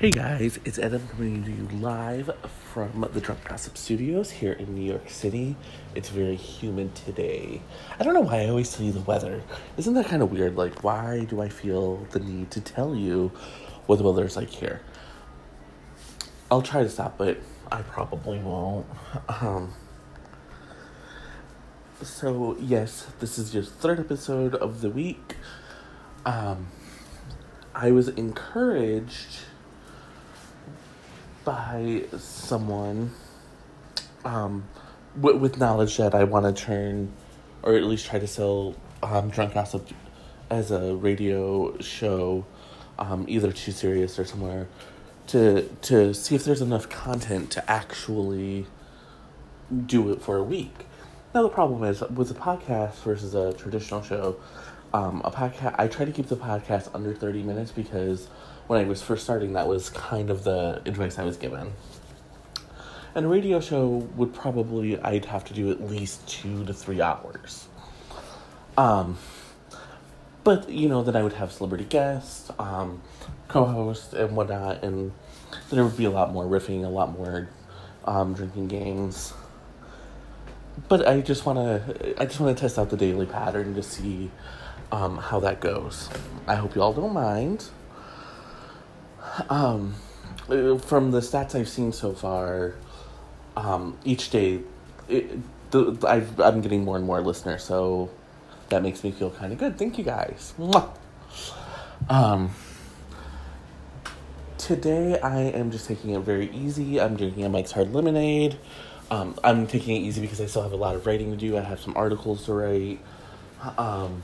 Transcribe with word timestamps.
Hey 0.00 0.10
guys, 0.10 0.58
it's 0.64 0.78
Adam 0.78 1.06
coming 1.08 1.44
to 1.44 1.50
you 1.50 1.68
live 1.78 2.30
from 2.72 3.06
the 3.12 3.20
Drunk 3.20 3.44
Gossip 3.46 3.76
Studios 3.76 4.30
here 4.30 4.54
in 4.54 4.74
New 4.74 4.90
York 4.90 5.10
City. 5.10 5.56
It's 5.94 6.08
very 6.08 6.36
humid 6.36 6.94
today. 6.94 7.60
I 7.98 8.04
don't 8.04 8.14
know 8.14 8.22
why 8.22 8.44
I 8.44 8.48
always 8.48 8.74
tell 8.74 8.86
you 8.86 8.92
the 8.92 9.00
weather. 9.00 9.42
Isn't 9.76 9.92
that 9.92 10.06
kind 10.06 10.22
of 10.22 10.32
weird? 10.32 10.56
Like, 10.56 10.82
why 10.82 11.26
do 11.28 11.42
I 11.42 11.50
feel 11.50 11.96
the 12.12 12.18
need 12.18 12.50
to 12.52 12.62
tell 12.62 12.94
you 12.94 13.30
what 13.84 13.96
the 13.96 14.04
weather 14.04 14.24
is 14.24 14.38
like 14.38 14.48
here? 14.48 14.80
I'll 16.50 16.62
try 16.62 16.82
to 16.82 16.88
stop, 16.88 17.18
but 17.18 17.36
I 17.70 17.82
probably 17.82 18.38
won't. 18.38 18.86
Um, 19.28 19.74
so, 22.00 22.56
yes, 22.58 23.06
this 23.20 23.38
is 23.38 23.52
your 23.52 23.64
third 23.64 24.00
episode 24.00 24.54
of 24.54 24.80
the 24.80 24.88
week. 24.88 25.36
Um, 26.24 26.68
I 27.74 27.90
was 27.90 28.08
encouraged 28.08 29.40
by 31.50 32.04
someone 32.16 33.10
um, 34.24 34.62
w- 35.20 35.36
with 35.36 35.58
knowledge 35.58 35.96
that 35.96 36.14
I 36.14 36.22
want 36.22 36.44
to 36.46 36.64
turn, 36.64 37.12
or 37.64 37.74
at 37.74 37.82
least 37.82 38.06
try 38.06 38.20
to 38.20 38.26
sell 38.28 38.76
um, 39.02 39.30
Drunk 39.30 39.54
Gossip 39.54 39.88
as 40.48 40.70
a 40.70 40.94
radio 40.94 41.76
show, 41.80 42.46
um, 43.00 43.24
either 43.26 43.50
to 43.50 43.72
Sirius 43.72 44.16
or 44.16 44.24
somewhere, 44.24 44.68
to 45.28 45.62
to 45.82 46.14
see 46.14 46.36
if 46.36 46.44
there's 46.44 46.62
enough 46.62 46.88
content 46.88 47.50
to 47.50 47.68
actually 47.68 48.66
do 49.86 50.12
it 50.12 50.22
for 50.22 50.36
a 50.36 50.44
week. 50.44 50.86
Now 51.34 51.42
the 51.42 51.48
problem 51.48 51.82
is 51.82 52.00
with 52.02 52.30
a 52.30 52.34
podcast 52.34 52.94
versus 53.02 53.34
a 53.34 53.52
traditional 53.54 54.02
show. 54.02 54.36
Um, 54.92 55.22
a 55.24 55.30
podcast. 55.30 55.76
I 55.78 55.86
try 55.86 56.04
to 56.04 56.12
keep 56.12 56.26
the 56.26 56.36
podcast 56.36 56.92
under 56.94 57.14
thirty 57.14 57.42
minutes 57.42 57.70
because 57.70 58.26
when 58.66 58.80
I 58.80 58.88
was 58.88 59.02
first 59.02 59.24
starting, 59.24 59.52
that 59.52 59.68
was 59.68 59.90
kind 59.90 60.30
of 60.30 60.44
the 60.44 60.82
advice 60.84 61.18
I 61.18 61.24
was 61.24 61.36
given. 61.36 61.72
And 63.14 63.26
a 63.26 63.28
radio 63.28 63.60
show 63.60 63.86
would 64.16 64.32
probably, 64.32 64.96
I'd 65.00 65.24
have 65.24 65.44
to 65.46 65.54
do 65.54 65.70
at 65.70 65.80
least 65.80 66.28
two 66.28 66.64
to 66.66 66.72
three 66.72 67.00
hours. 67.00 67.66
Um, 68.78 69.18
but, 70.44 70.68
you 70.68 70.88
know, 70.88 71.02
then 71.02 71.16
I 71.16 71.22
would 71.24 71.32
have 71.32 71.50
celebrity 71.50 71.84
guests, 71.84 72.50
um, 72.58 73.02
co 73.48 73.64
hosts, 73.64 74.12
and 74.12 74.36
whatnot, 74.36 74.84
and 74.84 75.12
there 75.70 75.82
would 75.84 75.96
be 75.96 76.04
a 76.04 76.10
lot 76.10 76.32
more 76.32 76.44
riffing, 76.44 76.84
a 76.84 76.88
lot 76.88 77.10
more 77.10 77.48
um, 78.04 78.32
drinking 78.32 78.68
games. 78.68 79.32
But 80.88 81.06
I 81.06 81.20
just 81.20 81.44
want 81.44 81.58
to, 81.58 82.14
I 82.20 82.26
just 82.26 82.38
want 82.38 82.56
to 82.56 82.60
test 82.60 82.78
out 82.78 82.90
the 82.90 82.96
daily 82.96 83.26
pattern 83.26 83.74
to 83.74 83.82
see 83.82 84.30
um, 84.92 85.18
how 85.18 85.40
that 85.40 85.60
goes. 85.60 86.08
I 86.46 86.56
hope 86.56 86.74
you 86.74 86.82
all 86.82 86.92
don't 86.92 87.12
mind. 87.12 87.66
Um, 89.48 89.94
from 90.46 91.10
the 91.12 91.20
stats 91.20 91.54
I've 91.54 91.68
seen 91.68 91.92
so 91.92 92.12
far, 92.12 92.74
um, 93.56 93.96
each 94.04 94.30
day, 94.30 94.60
it, 95.08 95.38
the, 95.70 95.96
I've, 96.06 96.40
I'm 96.40 96.60
getting 96.60 96.84
more 96.84 96.96
and 96.96 97.04
more 97.06 97.20
listeners, 97.20 97.62
so 97.62 98.10
that 98.68 98.82
makes 98.82 99.04
me 99.04 99.12
feel 99.12 99.30
kind 99.30 99.52
of 99.52 99.58
good. 99.58 99.78
Thank 99.78 99.98
you 99.98 100.04
guys. 100.04 100.54
Mwah. 100.58 100.90
Um, 102.08 102.50
today 104.58 105.20
I 105.20 105.40
am 105.40 105.70
just 105.70 105.86
taking 105.86 106.10
it 106.10 106.20
very 106.20 106.50
easy. 106.50 107.00
I'm 107.00 107.16
drinking 107.16 107.44
a 107.44 107.48
Mike's 107.48 107.72
Hard 107.72 107.92
Lemonade. 107.92 108.58
Um, 109.10 109.36
I'm 109.42 109.66
taking 109.66 109.96
it 109.96 110.00
easy 110.00 110.20
because 110.20 110.40
I 110.40 110.46
still 110.46 110.62
have 110.62 110.72
a 110.72 110.76
lot 110.76 110.94
of 110.94 111.06
writing 111.06 111.30
to 111.30 111.36
do. 111.36 111.56
I 111.56 111.60
have 111.60 111.80
some 111.80 111.96
articles 111.96 112.46
to 112.46 112.54
write. 112.54 113.00
Um, 113.76 114.22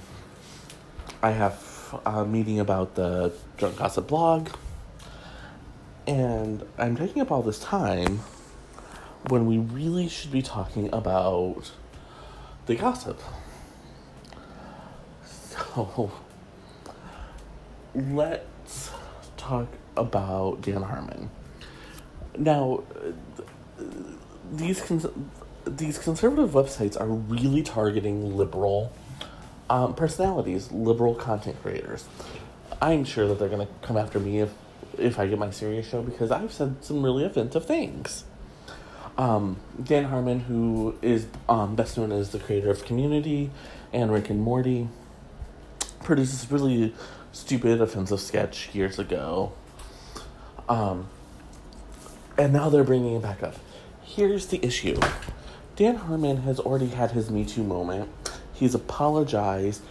I 1.27 1.33
have 1.33 2.01
a 2.07 2.25
meeting 2.25 2.61
about 2.61 2.95
the 2.95 3.33
Drunk 3.57 3.79
Gossip 3.79 4.07
blog. 4.07 4.49
And 6.07 6.65
I'm 6.79 6.95
taking 6.95 7.21
up 7.21 7.33
all 7.33 7.43
this 7.43 7.59
time 7.59 8.21
when 9.27 9.45
we 9.45 9.59
really 9.59 10.09
should 10.09 10.31
be 10.31 10.41
talking 10.41 10.89
about 10.95 11.73
the 12.67 12.77
gossip. 12.77 13.21
So 15.25 16.13
let's 17.93 18.93
talk 19.37 19.67
about 19.97 20.63
Dan 20.63 20.83
Harmon. 20.83 21.29
Now, 22.39 22.85
these 24.53 24.81
cons- 24.81 25.09
these 25.65 25.99
conservative 25.99 26.51
websites 26.51 26.97
are 27.01 27.09
really 27.09 27.65
targeting 27.65 28.37
liberal 28.37 28.93
um, 29.69 29.95
personalities, 29.95 30.71
liberal 30.73 31.15
content 31.15 31.61
creators. 31.63 32.05
I'm 32.81 33.05
sure 33.05 33.27
that 33.29 33.39
they're 33.39 33.49
going 33.49 33.67
to 33.67 33.73
come 33.83 33.97
after 33.97 34.21
me 34.21 34.41
if 34.41 34.51
if 34.99 35.19
I 35.19 35.27
get 35.27 35.39
my 35.39 35.51
Sirius 35.51 35.89
show 35.89 36.03
because 36.03 36.31
I've 36.31 36.53
said 36.53 36.83
some 36.83 37.03
really 37.03 37.25
offensive 37.25 37.67
things. 37.67 38.25
Um, 39.19 39.57
Dan 39.83 40.05
Harmon, 40.05 40.41
who 40.41 40.97
is 41.03 41.27
um, 41.49 41.75
best 41.75 41.97
known 41.99 42.13
as 42.13 42.31
the 42.31 42.39
creator 42.39 42.71
of 42.71 42.85
Community 42.85 43.51
and 43.93 44.13
Rick 44.13 44.31
and 44.31 44.41
Morty, 44.41 44.89
produced 46.03 46.33
this 46.33 46.51
really 46.51 46.95
stupid, 47.33 47.81
offensive 47.81 48.21
sketch 48.21 48.75
years 48.75 48.99
ago. 48.99 49.53
Um, 50.69 51.09
and 52.39 52.53
now 52.53 52.69
they're 52.69 52.85
bringing 52.85 53.17
it 53.17 53.23
back 53.23 53.43
up. 53.43 53.57
Here's 54.03 54.47
the 54.47 54.65
issue 54.65 54.99
Dan 55.77 55.97
Harmon 55.97 56.39
has 56.39 56.59
already 56.59 56.89
had 56.89 57.13
his 57.13 57.31
Me 57.31 57.45
Too 57.45 57.63
moment, 57.63 58.11
he's 58.59 58.75
apologized. 58.75 59.83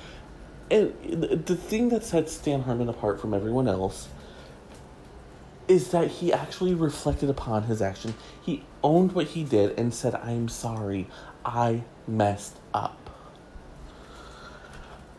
And 0.72 0.94
the 1.03 1.56
thing 1.56 1.90
that 1.90 2.03
sets 2.03 2.38
Dan 2.38 2.62
Harmon 2.62 2.90
apart 2.90 3.22
from 3.22 3.34
everyone 3.34 3.68
else 3.68 4.08
is 5.68 5.90
that 5.92 6.09
he 6.09 6.34
actually 6.34 6.74
reflected 6.74 7.30
upon 7.30 7.64
his 7.64 7.81
action. 7.81 8.14
He 8.42 8.64
owned 8.84 9.14
what 9.14 9.28
he 9.28 9.44
did 9.44 9.78
and 9.80 9.94
said, 9.94 10.16
I'm 10.16 10.48
sorry, 10.48 11.08
I 11.44 11.84
messed 12.08 12.58
up. 12.74 13.09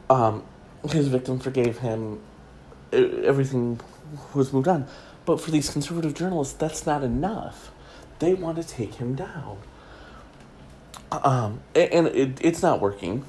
Um, 0.08 0.44
his 0.90 1.08
victim 1.08 1.38
forgave 1.38 1.78
him, 1.78 2.20
everything 2.92 3.80
was 4.34 4.52
moved 4.52 4.68
on. 4.68 4.86
But 5.24 5.40
for 5.40 5.50
these 5.50 5.70
conservative 5.70 6.14
journalists, 6.14 6.54
that's 6.54 6.86
not 6.86 7.02
enough. 7.02 7.72
They 8.20 8.34
want 8.34 8.56
to 8.56 8.62
take 8.62 8.94
him 8.94 9.14
down. 9.16 9.58
Um, 11.10 11.60
and 11.74 12.06
it, 12.08 12.38
it's 12.40 12.62
not 12.62 12.80
working. 12.80 13.24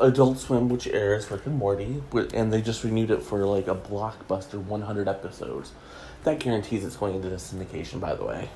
Adult 0.00 0.38
Swim, 0.38 0.68
which 0.68 0.86
airs 0.86 1.30
Rick 1.30 1.46
and 1.46 1.56
Morty, 1.56 2.02
and 2.34 2.52
they 2.52 2.62
just 2.62 2.84
renewed 2.84 3.10
it 3.10 3.22
for 3.22 3.44
like 3.44 3.68
a 3.68 3.74
blockbuster 3.74 4.62
100 4.62 5.08
episodes. 5.08 5.72
That 6.24 6.38
guarantees 6.38 6.84
it's 6.84 6.96
going 6.96 7.14
into 7.16 7.28
the 7.28 7.36
syndication, 7.36 8.00
by 8.00 8.14
the 8.14 8.24
way. 8.24 8.50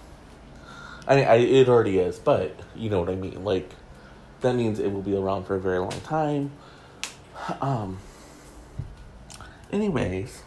I 1.06 1.22
I, 1.22 1.34
it 1.36 1.69
already 1.69 1.98
is, 1.98 2.19
but 2.19 2.58
you 2.75 2.91
know 2.91 3.00
what 3.00 3.08
I 3.08 3.14
mean. 3.14 3.44
Like, 3.44 3.70
that 4.41 4.54
means 4.54 4.78
it 4.78 4.92
will 4.92 5.02
be 5.02 5.16
around 5.16 5.44
for 5.44 5.54
a 5.56 5.60
very 5.60 5.78
long 5.78 6.00
time. 6.02 6.52
Um. 7.60 7.98
Anyways, 9.72 10.42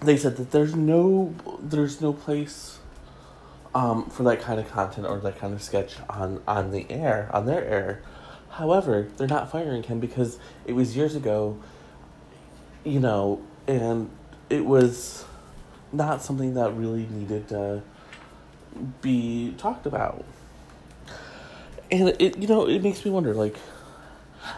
they 0.00 0.16
said 0.16 0.36
that 0.36 0.50
there's 0.50 0.74
no 0.74 1.34
there's 1.60 2.00
no 2.00 2.12
place 2.12 2.78
um, 3.74 4.08
for 4.08 4.22
that 4.22 4.40
kind 4.40 4.60
of 4.60 4.70
content 4.70 5.06
or 5.06 5.18
that 5.18 5.38
kind 5.38 5.52
of 5.52 5.62
sketch 5.62 5.96
on 6.08 6.40
on 6.46 6.70
the 6.70 6.86
air 6.90 7.28
on 7.32 7.46
their 7.46 7.64
air. 7.64 8.02
However, 8.54 9.08
they're 9.16 9.26
not 9.26 9.50
firing 9.50 9.82
him 9.82 9.98
because 9.98 10.38
it 10.64 10.74
was 10.74 10.96
years 10.96 11.16
ago, 11.16 11.58
you 12.84 13.00
know, 13.00 13.42
and 13.66 14.08
it 14.48 14.64
was 14.64 15.24
not 15.92 16.22
something 16.22 16.54
that 16.54 16.72
really 16.72 17.06
needed 17.06 17.48
to 17.48 17.82
be 19.02 19.54
talked 19.58 19.86
about. 19.86 20.24
And 21.90 22.10
it 22.20 22.38
you 22.38 22.46
know, 22.46 22.68
it 22.68 22.80
makes 22.80 23.04
me 23.04 23.10
wonder 23.10 23.34
like 23.34 23.56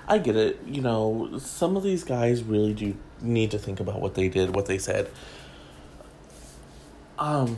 I 0.07 0.19
get 0.19 0.37
it, 0.37 0.61
you 0.67 0.83
know, 0.83 1.39
some 1.39 1.75
of 1.75 1.83
these 1.83 2.05
guys 2.05 2.43
really 2.43 2.75
do 2.75 2.95
need 3.23 3.51
to 3.53 3.59
think 3.59 3.81
about 3.81 4.03
what 4.03 4.15
they 4.15 4.29
did, 4.29 4.55
what 4.55 4.67
they 4.67 4.77
said. 4.77 5.11
Um 7.19 7.57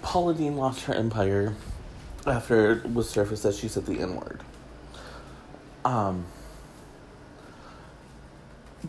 Paula 0.00 0.34
Deen 0.34 0.56
lost 0.56 0.84
her 0.84 0.94
empire 0.94 1.56
after 2.26 2.72
it 2.72 2.92
was 2.92 3.08
surfaced 3.08 3.42
that 3.44 3.54
she 3.54 3.68
said 3.68 3.86
the 3.86 4.00
N 4.00 4.16
word. 4.16 4.42
Um, 5.84 6.26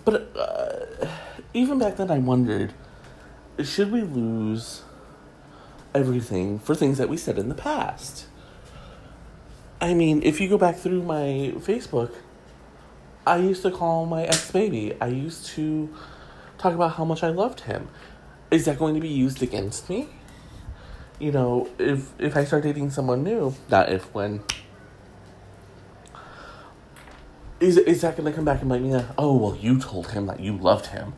but 0.05 0.35
uh, 0.35 1.07
even 1.53 1.79
back 1.79 1.97
then, 1.97 2.11
I 2.11 2.19
wondered 2.19 2.73
should 3.63 3.91
we 3.91 4.01
lose 4.01 4.83
everything 5.93 6.59
for 6.59 6.75
things 6.75 6.97
that 6.97 7.09
we 7.09 7.17
said 7.17 7.37
in 7.37 7.49
the 7.49 7.55
past? 7.55 8.25
I 9.81 9.93
mean, 9.93 10.21
if 10.23 10.41
you 10.41 10.49
go 10.49 10.57
back 10.57 10.75
through 10.77 11.03
my 11.03 11.53
Facebook, 11.57 12.13
I 13.25 13.37
used 13.37 13.61
to 13.63 13.71
call 13.71 14.05
my 14.05 14.23
ex 14.23 14.51
baby. 14.51 14.93
I 14.99 15.07
used 15.07 15.45
to 15.47 15.93
talk 16.57 16.73
about 16.73 16.93
how 16.93 17.05
much 17.05 17.23
I 17.23 17.29
loved 17.29 17.61
him. 17.61 17.89
Is 18.51 18.65
that 18.65 18.77
going 18.77 18.95
to 18.95 19.01
be 19.01 19.09
used 19.09 19.41
against 19.43 19.89
me? 19.89 20.09
You 21.19 21.31
know, 21.31 21.69
if 21.77 22.11
if 22.19 22.35
I 22.37 22.45
start 22.45 22.63
dating 22.63 22.89
someone 22.91 23.23
new, 23.23 23.53
not 23.69 23.91
if 23.91 24.13
when 24.13 24.41
is 27.59 27.77
is 27.77 28.01
that 28.01 28.15
gonna 28.15 28.31
come 28.31 28.45
back 28.45 28.61
and 28.61 28.69
bite 28.69 28.81
me? 28.81 28.99
Oh 29.17 29.35
well, 29.35 29.55
you 29.55 29.79
told 29.79 30.11
him 30.11 30.25
that 30.27 30.39
you 30.39 30.57
loved 30.57 30.87
him. 30.87 31.13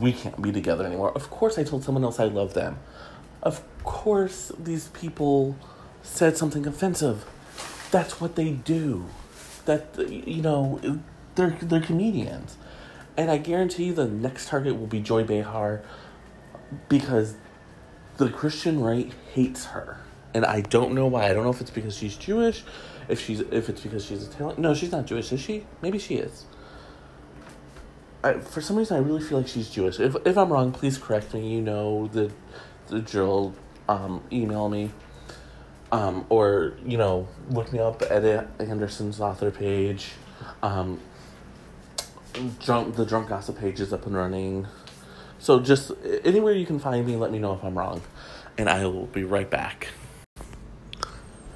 We 0.00 0.12
can't 0.12 0.40
be 0.40 0.50
together 0.50 0.84
anymore. 0.84 1.12
Of 1.12 1.30
course, 1.30 1.58
I 1.58 1.64
told 1.64 1.84
someone 1.84 2.02
else 2.02 2.18
I 2.18 2.24
love 2.24 2.54
them. 2.54 2.78
Of 3.42 3.62
course, 3.84 4.50
these 4.58 4.88
people 4.88 5.56
said 6.02 6.36
something 6.36 6.66
offensive. 6.66 7.24
That's 7.90 8.20
what 8.20 8.34
they 8.36 8.50
do. 8.50 9.06
That 9.66 9.96
you 10.08 10.42
know, 10.42 10.80
they're 11.34 11.56
they're 11.60 11.80
comedians, 11.80 12.56
and 13.16 13.30
I 13.30 13.36
guarantee 13.36 13.84
you 13.84 13.92
the 13.92 14.08
next 14.08 14.48
target 14.48 14.78
will 14.78 14.86
be 14.86 15.00
Joy 15.00 15.24
Behar, 15.24 15.82
because 16.88 17.34
the 18.16 18.30
Christian 18.30 18.80
right 18.80 19.12
hates 19.34 19.66
her, 19.66 20.00
and 20.34 20.44
I 20.44 20.62
don't 20.62 20.94
know 20.94 21.06
why. 21.06 21.28
I 21.28 21.34
don't 21.34 21.44
know 21.44 21.50
if 21.50 21.60
it's 21.60 21.70
because 21.70 21.96
she's 21.96 22.16
Jewish, 22.16 22.64
if 23.08 23.20
she's 23.20 23.40
if 23.40 23.68
it's 23.68 23.80
because 23.80 24.04
she's 24.04 24.26
Italian. 24.26 24.60
No, 24.60 24.74
she's 24.74 24.92
not 24.92 25.06
Jewish, 25.06 25.32
is 25.32 25.40
she? 25.40 25.66
Maybe 25.82 25.98
she 25.98 26.16
is. 26.16 26.44
I, 28.24 28.34
for 28.34 28.60
some 28.60 28.76
reason, 28.76 28.96
I 28.96 29.00
really 29.00 29.20
feel 29.20 29.38
like 29.38 29.48
she's 29.48 29.70
Jewish. 29.70 30.00
If 30.00 30.16
if 30.24 30.36
I'm 30.36 30.52
wrong, 30.52 30.72
please 30.72 30.98
correct 30.98 31.34
me. 31.34 31.48
You 31.54 31.60
know 31.62 32.08
the 32.08 32.30
the 32.88 33.00
drill. 33.00 33.54
Um, 33.88 34.22
email 34.32 34.68
me. 34.68 34.90
Um, 35.92 36.26
or 36.28 36.74
you 36.84 36.98
know, 36.98 37.28
look 37.50 37.72
me 37.72 37.78
up 37.78 38.02
at 38.02 38.24
Anderson's 38.58 39.20
author 39.20 39.52
page. 39.52 40.12
Um, 40.62 41.00
drunk 42.58 42.96
the 42.96 43.06
drunk 43.06 43.28
gossip 43.28 43.58
page 43.58 43.80
is 43.80 43.92
up 43.92 44.06
and 44.06 44.16
running. 44.16 44.66
So 45.38 45.60
just 45.60 45.92
anywhere 46.24 46.52
you 46.52 46.66
can 46.66 46.78
find 46.78 47.06
me, 47.06 47.16
let 47.16 47.30
me 47.30 47.38
know 47.38 47.54
if 47.54 47.64
I'm 47.64 47.76
wrong, 47.76 48.02
and 48.58 48.68
I 48.68 48.84
will 48.86 49.06
be 49.06 49.24
right 49.24 49.48
back. 49.48 49.88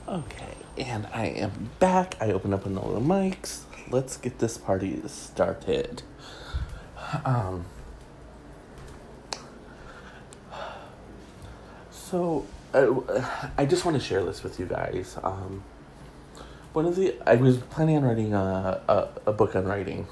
Okay, 0.08 0.54
and 0.78 1.06
I 1.12 1.26
am 1.26 1.70
back. 1.78 2.16
I 2.20 2.32
opened 2.32 2.54
up 2.54 2.66
another 2.66 3.00
Mike's. 3.00 3.64
Let's 3.90 4.16
get 4.16 4.38
this 4.38 4.58
party 4.58 5.00
started. 5.06 6.02
Um. 7.24 7.64
So, 11.90 12.44
uh, 12.74 13.50
I 13.56 13.66
just 13.66 13.84
want 13.84 13.96
to 13.96 14.02
share 14.02 14.24
this 14.24 14.42
with 14.42 14.58
you 14.58 14.66
guys. 14.66 15.16
Um, 15.22 15.62
one 16.72 16.86
of 16.86 16.96
the 16.96 17.14
I 17.26 17.36
was 17.36 17.58
planning 17.58 17.96
on 17.96 18.04
writing 18.04 18.34
a, 18.34 18.80
a, 18.88 19.08
a 19.26 19.32
book 19.32 19.54
on 19.54 19.64
writing 19.64 20.06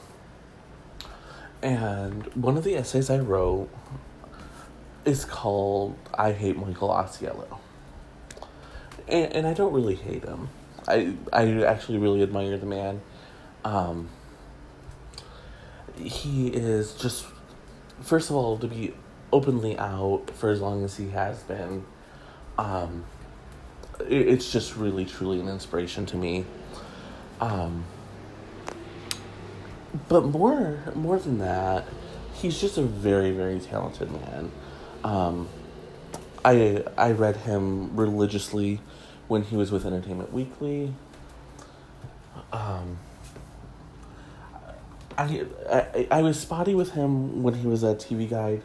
and 1.62 2.24
one 2.34 2.56
of 2.56 2.64
the 2.64 2.76
essays 2.76 3.10
I 3.10 3.18
wrote 3.18 3.68
is 5.04 5.24
called 5.24 5.96
I 6.14 6.32
Hate 6.32 6.56
Michael 6.56 6.90
Ausiello. 6.90 7.58
And, 9.08 9.32
and 9.32 9.46
I 9.46 9.54
don't 9.54 9.72
really 9.72 9.94
hate 9.94 10.24
him. 10.24 10.48
I, 10.86 11.14
I 11.32 11.62
actually 11.64 11.98
really 11.98 12.22
admire 12.22 12.56
the 12.56 12.66
man. 12.66 13.00
Um, 13.64 14.08
he 15.96 16.48
is 16.48 16.94
just, 16.94 17.26
first 18.00 18.30
of 18.30 18.36
all, 18.36 18.58
to 18.58 18.66
be 18.66 18.94
openly 19.32 19.76
out 19.78 20.30
for 20.34 20.50
as 20.50 20.60
long 20.60 20.84
as 20.84 20.96
he 20.96 21.10
has 21.10 21.42
been, 21.42 21.84
um, 22.56 23.04
it, 24.00 24.28
it's 24.28 24.52
just 24.52 24.76
really, 24.76 25.04
truly 25.04 25.40
an 25.40 25.48
inspiration 25.48 26.06
to 26.06 26.16
me. 26.16 26.44
Um, 27.40 27.84
but 30.08 30.24
more 30.24 30.78
more 30.94 31.18
than 31.18 31.38
that, 31.38 31.86
he's 32.34 32.60
just 32.60 32.78
a 32.78 32.82
very 32.82 33.30
very 33.30 33.60
talented 33.60 34.10
man. 34.10 34.50
Um, 35.04 35.48
I 36.44 36.84
I 36.96 37.12
read 37.12 37.36
him 37.36 37.96
religiously 37.96 38.80
when 39.28 39.42
he 39.42 39.56
was 39.56 39.70
with 39.70 39.86
Entertainment 39.86 40.32
Weekly. 40.32 40.94
Um, 42.52 42.98
I, 45.16 45.46
I 45.70 46.06
I 46.10 46.22
was 46.22 46.38
spotty 46.38 46.74
with 46.74 46.92
him 46.92 47.42
when 47.42 47.54
he 47.54 47.66
was 47.66 47.82
at 47.84 47.98
TV 47.98 48.28
Guide, 48.28 48.62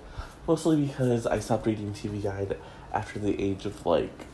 mostly 0.47 0.85
because 0.85 1.25
I 1.25 1.39
stopped 1.39 1.65
reading 1.65 1.93
TV 1.93 2.21
Guide 2.21 2.57
after 2.93 3.19
the 3.19 3.41
age 3.41 3.65
of 3.65 3.85
like 3.85 4.27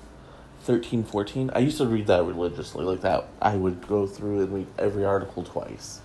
13, 0.62 1.04
14. 1.04 1.52
I 1.56 1.60
used 1.60 1.78
to 1.78 1.88
read 1.88 2.08
that 2.08 2.24
religiously, 2.26 2.84
like 2.84 3.02
that. 3.02 3.28
I 3.42 3.56
would 3.56 3.88
go 3.88 4.06
through 4.06 4.42
and 4.42 4.54
read 4.54 4.68
every 4.78 5.06
article 5.06 5.44
twice. 5.44 6.02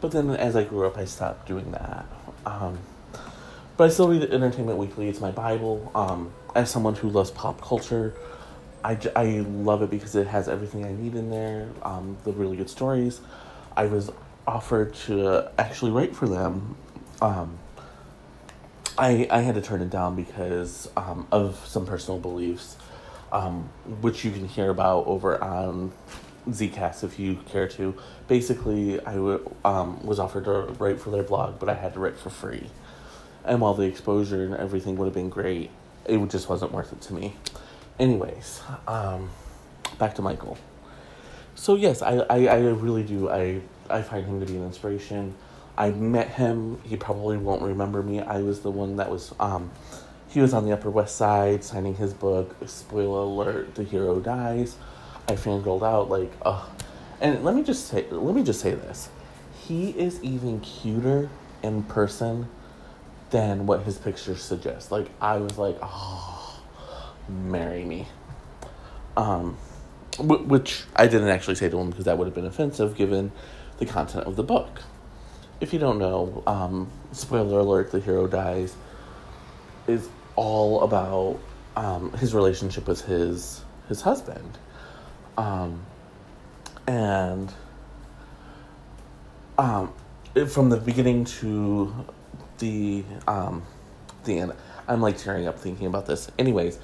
But 0.00 0.12
then 0.12 0.30
as 0.30 0.56
I 0.56 0.64
grew 0.64 0.86
up, 0.86 0.98
I 0.98 1.04
stopped 1.04 1.48
doing 1.48 1.70
that. 1.72 2.06
Um, 2.44 2.78
but 3.76 3.84
I 3.84 3.88
still 3.92 4.08
read 4.08 4.22
Entertainment 4.22 4.78
Weekly. 4.78 5.08
It's 5.08 5.20
my 5.20 5.30
Bible. 5.30 5.90
Um, 5.94 6.32
as 6.54 6.70
someone 6.70 6.94
who 6.94 7.10
loves 7.10 7.30
pop 7.30 7.60
culture, 7.60 8.14
I, 8.82 8.98
I 9.14 9.24
love 9.40 9.82
it 9.82 9.90
because 9.90 10.14
it 10.14 10.26
has 10.26 10.48
everything 10.48 10.84
I 10.84 10.92
need 10.92 11.14
in 11.14 11.30
there. 11.30 11.68
Um, 11.82 12.16
the 12.24 12.32
really 12.32 12.56
good 12.56 12.70
stories. 12.70 13.20
I 13.76 13.86
was 13.86 14.10
offered 14.46 14.94
to 14.94 15.50
actually 15.58 15.90
write 15.90 16.14
for 16.14 16.28
them. 16.28 16.76
Um, 17.20 17.58
I 18.96 19.26
I 19.30 19.40
had 19.40 19.56
to 19.56 19.60
turn 19.60 19.82
it 19.82 19.90
down 19.90 20.16
because 20.16 20.88
um, 20.96 21.26
of 21.30 21.62
some 21.66 21.84
personal 21.84 22.18
beliefs, 22.18 22.76
um, 23.32 23.68
which 24.00 24.24
you 24.24 24.30
can 24.30 24.46
hear 24.48 24.70
about 24.70 25.06
over 25.06 25.42
on 25.42 25.92
Zcast 26.48 27.04
if 27.04 27.18
you 27.18 27.36
care 27.48 27.68
to. 27.68 27.94
Basically, 28.28 29.00
I 29.00 29.14
w- 29.14 29.54
um, 29.64 30.04
was 30.04 30.18
offered 30.18 30.44
to 30.44 30.74
write 30.78 31.00
for 31.00 31.10
their 31.10 31.22
blog, 31.22 31.58
but 31.58 31.68
I 31.68 31.74
had 31.74 31.94
to 31.94 32.00
write 32.00 32.18
for 32.18 32.30
free. 32.30 32.70
And 33.44 33.60
while 33.60 33.74
the 33.74 33.84
exposure 33.84 34.44
and 34.44 34.54
everything 34.54 34.96
would 34.96 35.06
have 35.06 35.14
been 35.14 35.28
great, 35.28 35.70
it 36.04 36.24
just 36.30 36.48
wasn't 36.48 36.72
worth 36.72 36.92
it 36.92 37.00
to 37.02 37.14
me. 37.14 37.36
Anyways, 37.98 38.62
um, 38.86 39.30
back 39.98 40.14
to 40.16 40.22
Michael. 40.22 40.58
So 41.54 41.74
yes, 41.74 42.02
I, 42.02 42.18
I, 42.18 42.46
I 42.46 42.58
really 42.58 43.02
do. 43.02 43.30
I, 43.30 43.60
I 43.88 44.02
find 44.02 44.26
him 44.26 44.40
to 44.40 44.46
be 44.46 44.56
an 44.56 44.64
inspiration. 44.64 45.34
I 45.78 45.90
met 45.90 46.28
him. 46.30 46.80
He 46.84 46.96
probably 46.96 47.36
won't 47.36 47.62
remember 47.62 48.02
me. 48.02 48.20
I 48.20 48.38
was 48.38 48.60
the 48.60 48.70
one 48.70 48.96
that 48.96 49.10
was. 49.10 49.34
Um, 49.40 49.70
he 50.28 50.40
was 50.40 50.52
on 50.52 50.64
the 50.64 50.72
Upper 50.72 50.90
West 50.90 51.16
Side 51.16 51.64
signing 51.64 51.94
his 51.96 52.12
book. 52.12 52.54
Spoiler 52.66 53.20
alert: 53.20 53.74
the 53.74 53.84
hero 53.84 54.20
dies. 54.20 54.76
I 55.28 55.32
fangirled 55.32 55.82
out 55.82 56.08
like, 56.08 56.32
oh. 56.44 56.70
And 57.20 57.44
let 57.44 57.54
me 57.54 57.62
just 57.62 57.88
say, 57.88 58.06
let 58.10 58.34
me 58.34 58.42
just 58.42 58.60
say 58.60 58.74
this: 58.74 59.08
he 59.66 59.90
is 59.90 60.22
even 60.22 60.60
cuter 60.60 61.28
in 61.62 61.82
person 61.84 62.48
than 63.30 63.66
what 63.66 63.82
his 63.82 63.98
pictures 63.98 64.42
suggest. 64.42 64.92
Like 64.92 65.08
I 65.20 65.38
was 65.38 65.58
like, 65.58 65.78
oh, 65.82 66.62
marry 67.28 67.84
me. 67.84 68.06
Um, 69.16 69.56
which 70.18 70.84
I 70.94 71.06
didn't 71.06 71.28
actually 71.28 71.56
say 71.56 71.68
to 71.68 71.78
him 71.78 71.90
because 71.90 72.04
that 72.04 72.18
would 72.18 72.26
have 72.26 72.34
been 72.34 72.46
offensive 72.46 72.96
given 72.96 73.32
the 73.78 73.86
content 73.86 74.26
of 74.26 74.36
the 74.36 74.42
book. 74.42 74.82
If 75.60 75.72
you 75.72 75.78
don't 75.78 75.98
know, 75.98 76.42
um, 76.46 76.90
spoiler 77.12 77.60
alert: 77.60 77.92
the 77.92 78.00
hero 78.00 78.26
dies. 78.26 78.76
Is 79.86 80.08
all 80.34 80.82
about 80.82 81.38
um, 81.76 82.12
his 82.12 82.34
relationship 82.34 82.86
with 82.86 83.02
his 83.02 83.62
his 83.88 84.02
husband 84.02 84.58
um, 85.36 85.84
and 86.86 87.52
um, 89.58 89.92
from 90.48 90.68
the 90.70 90.76
beginning 90.76 91.24
to 91.24 91.92
the 92.58 93.04
um, 93.26 93.62
the 94.24 94.38
end, 94.38 94.52
I'm 94.88 95.00
like 95.00 95.18
tearing 95.18 95.46
up 95.46 95.58
thinking 95.58 95.86
about 95.86 96.06
this. 96.06 96.30
Anyways, 96.38 96.78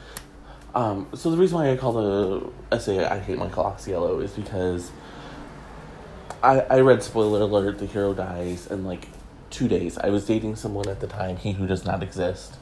um, 0.75 1.09
so 1.15 1.31
the 1.31 1.37
reason 1.37 1.59
why 1.59 1.71
I 1.71 1.77
call 1.77 1.93
the 1.93 2.51
essay 2.75 3.05
"I 3.05 3.19
Hate 3.19 3.39
Michael 3.39 3.65
Ausiello" 3.65 4.23
is 4.23 4.33
because 4.33 4.91
I 6.43 6.61
I 6.61 6.81
read 6.81 7.03
spoiler 7.03 7.41
alert: 7.43 7.79
the 7.79 7.87
hero 7.87 8.15
dies 8.15 8.67
in 8.67 8.85
like 8.85 9.09
two 9.51 9.69
days. 9.69 9.99
I 9.99 10.09
was 10.11 10.27
dating 10.27 10.57
someone 10.57 10.89
at 10.89 11.01
the 11.01 11.07
time, 11.07 11.37
he 11.37 11.53
who 11.53 11.67
does 11.67 11.85
not 11.85 12.03
exist, 12.03 12.57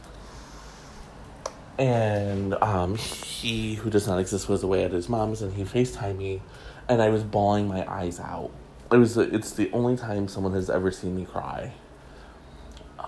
and 1.80 2.52
um, 2.62 2.96
he 2.96 3.74
who 3.74 3.88
does 3.88 4.06
not 4.06 4.18
exist 4.18 4.50
was 4.50 4.62
away 4.62 4.84
at 4.84 4.92
his 4.92 5.08
mom's 5.08 5.40
and 5.40 5.54
he 5.54 5.64
facetimed 5.64 6.18
me 6.18 6.42
and 6.88 7.00
i 7.00 7.08
was 7.08 7.24
bawling 7.24 7.66
my 7.66 7.90
eyes 7.90 8.20
out. 8.20 8.50
It 8.92 8.96
was 8.96 9.16
it's 9.16 9.52
the 9.52 9.70
only 9.72 9.96
time 9.96 10.28
someone 10.28 10.52
has 10.52 10.68
ever 10.68 10.90
seen 10.90 11.16
me 11.16 11.24
cry. 11.24 11.72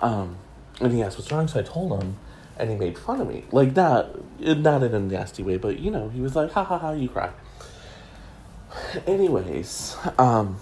Um, 0.00 0.38
and 0.81 0.93
he 0.93 1.02
asked 1.02 1.19
what's 1.19 1.31
wrong 1.31 1.47
so 1.49 1.61
i 1.61 1.62
told 1.62 2.02
him 2.02 2.17
and 2.57 2.71
he 2.71 2.76
made 2.76 2.99
fun 2.99 3.21
of 3.21 3.29
me. 3.29 3.45
Like 3.52 3.76
not 3.76 4.09
not 4.41 4.83
in 4.83 4.95
a 4.95 5.00
nasty 5.00 5.43
way 5.43 5.59
but 5.59 5.79
you 5.79 5.91
know 5.91 6.09
he 6.09 6.23
was 6.23 6.35
like 6.35 6.52
ha 6.52 6.64
ha 6.64 6.79
ha 6.79 6.93
you 6.93 7.11
cry. 7.11 7.31
Anyways 9.07 9.97
um, 10.19 10.59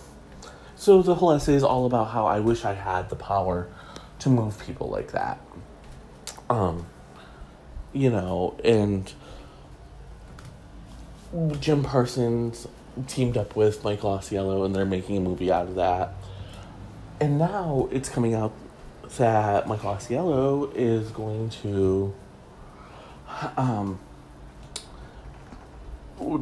so 0.75 1.01
the 1.01 1.15
whole 1.15 1.31
essay 1.31 1.55
is 1.55 1.63
all 1.63 1.87
about 1.87 2.11
how 2.11 2.27
i 2.27 2.41
wish 2.41 2.65
i 2.65 2.73
had 2.73 3.09
the 3.09 3.15
power 3.15 3.69
to 4.19 4.29
move 4.29 4.59
people 4.59 4.89
like 4.89 5.13
that. 5.13 5.39
Um, 6.49 6.87
you 7.93 8.11
know, 8.11 8.59
and 8.65 9.13
Jim 11.61 11.83
Parsons 11.83 12.67
teamed 13.07 13.37
up 13.37 13.57
with 13.57 13.85
Michael 13.85 14.19
Ausiello, 14.19 14.65
and 14.65 14.75
they're 14.75 14.85
making 14.85 15.17
a 15.17 15.21
movie 15.21 15.51
out 15.51 15.69
of 15.69 15.75
that. 15.77 16.15
And 17.21 17.39
now 17.39 17.89
it's 17.93 18.09
coming 18.09 18.35
out 18.35 18.53
that 19.19 19.67
Michael 19.69 19.95
Ausiello 19.95 20.73
is 20.75 21.11
going 21.11 21.51
to 21.51 22.15
um, 23.57 23.99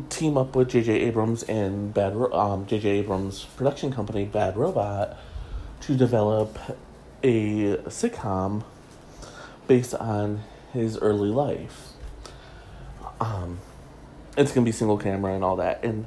team 0.08 0.36
up 0.36 0.56
with 0.56 0.70
J.J. 0.70 0.92
Abrams 0.92 1.42
and 1.44 1.92
Bad 1.94 2.14
um, 2.32 2.66
J.J. 2.66 2.88
Abrams 2.88 3.44
production 3.56 3.92
company 3.92 4.24
Bad 4.24 4.56
Robot 4.56 5.16
to 5.82 5.96
develop 5.96 6.58
a 7.22 7.76
sitcom 7.86 8.64
based 9.66 9.94
on 9.94 10.42
his 10.72 10.98
early 10.98 11.30
life. 11.30 11.92
Um, 13.20 13.58
it's 14.36 14.52
gonna 14.52 14.64
be 14.64 14.72
single 14.72 14.98
camera 14.98 15.34
and 15.34 15.42
all 15.42 15.56
that, 15.56 15.84
and 15.84 16.06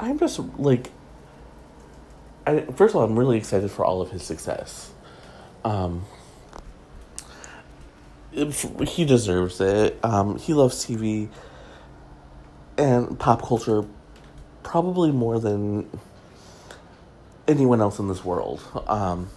I'm 0.00 0.18
just 0.18 0.38
like, 0.58 0.90
I 2.46 2.60
first 2.74 2.94
of 2.94 2.96
all, 2.96 3.04
I'm 3.04 3.18
really 3.18 3.38
excited 3.38 3.70
for 3.70 3.84
all 3.84 4.02
of 4.02 4.10
his 4.10 4.22
success. 4.22 4.92
Um, 5.64 6.04
he 8.86 9.04
deserves 9.04 9.60
it. 9.60 9.98
Um, 10.02 10.38
he 10.38 10.52
loves 10.52 10.84
TV 10.84 11.28
and 12.76 13.18
pop 13.18 13.42
culture 13.42 13.84
probably 14.62 15.10
more 15.10 15.38
than 15.40 15.88
anyone 17.48 17.80
else 17.80 17.98
in 17.98 18.08
this 18.08 18.24
world. 18.24 18.60
Um, 18.86 19.30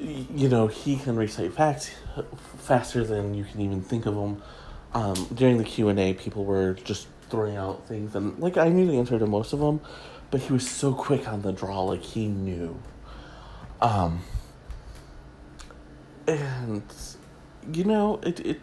you 0.00 0.48
know, 0.48 0.68
he 0.68 0.96
can 0.96 1.16
recite 1.16 1.52
facts 1.52 1.90
faster 2.58 3.04
than 3.04 3.34
you 3.34 3.44
can 3.44 3.60
even 3.60 3.82
think 3.82 4.06
of 4.06 4.14
them. 4.14 4.42
Um, 4.94 5.28
during 5.34 5.58
the 5.58 5.64
Q 5.64 5.88
and 5.88 5.98
A, 5.98 6.14
people 6.14 6.44
were 6.44 6.74
just 6.74 7.08
throwing 7.30 7.56
out 7.56 7.86
things, 7.88 8.14
and 8.14 8.38
like 8.38 8.56
I 8.56 8.68
knew 8.68 8.86
the 8.86 8.98
answer 8.98 9.18
to 9.18 9.26
most 9.26 9.52
of 9.52 9.58
them, 9.60 9.80
but 10.30 10.40
he 10.40 10.52
was 10.52 10.68
so 10.68 10.92
quick 10.92 11.26
on 11.28 11.42
the 11.42 11.52
draw, 11.52 11.82
like 11.82 12.02
he 12.02 12.26
knew. 12.26 12.80
Um, 13.80 14.22
and 16.26 16.82
you 17.72 17.84
know, 17.84 18.20
it 18.22 18.40
it. 18.40 18.60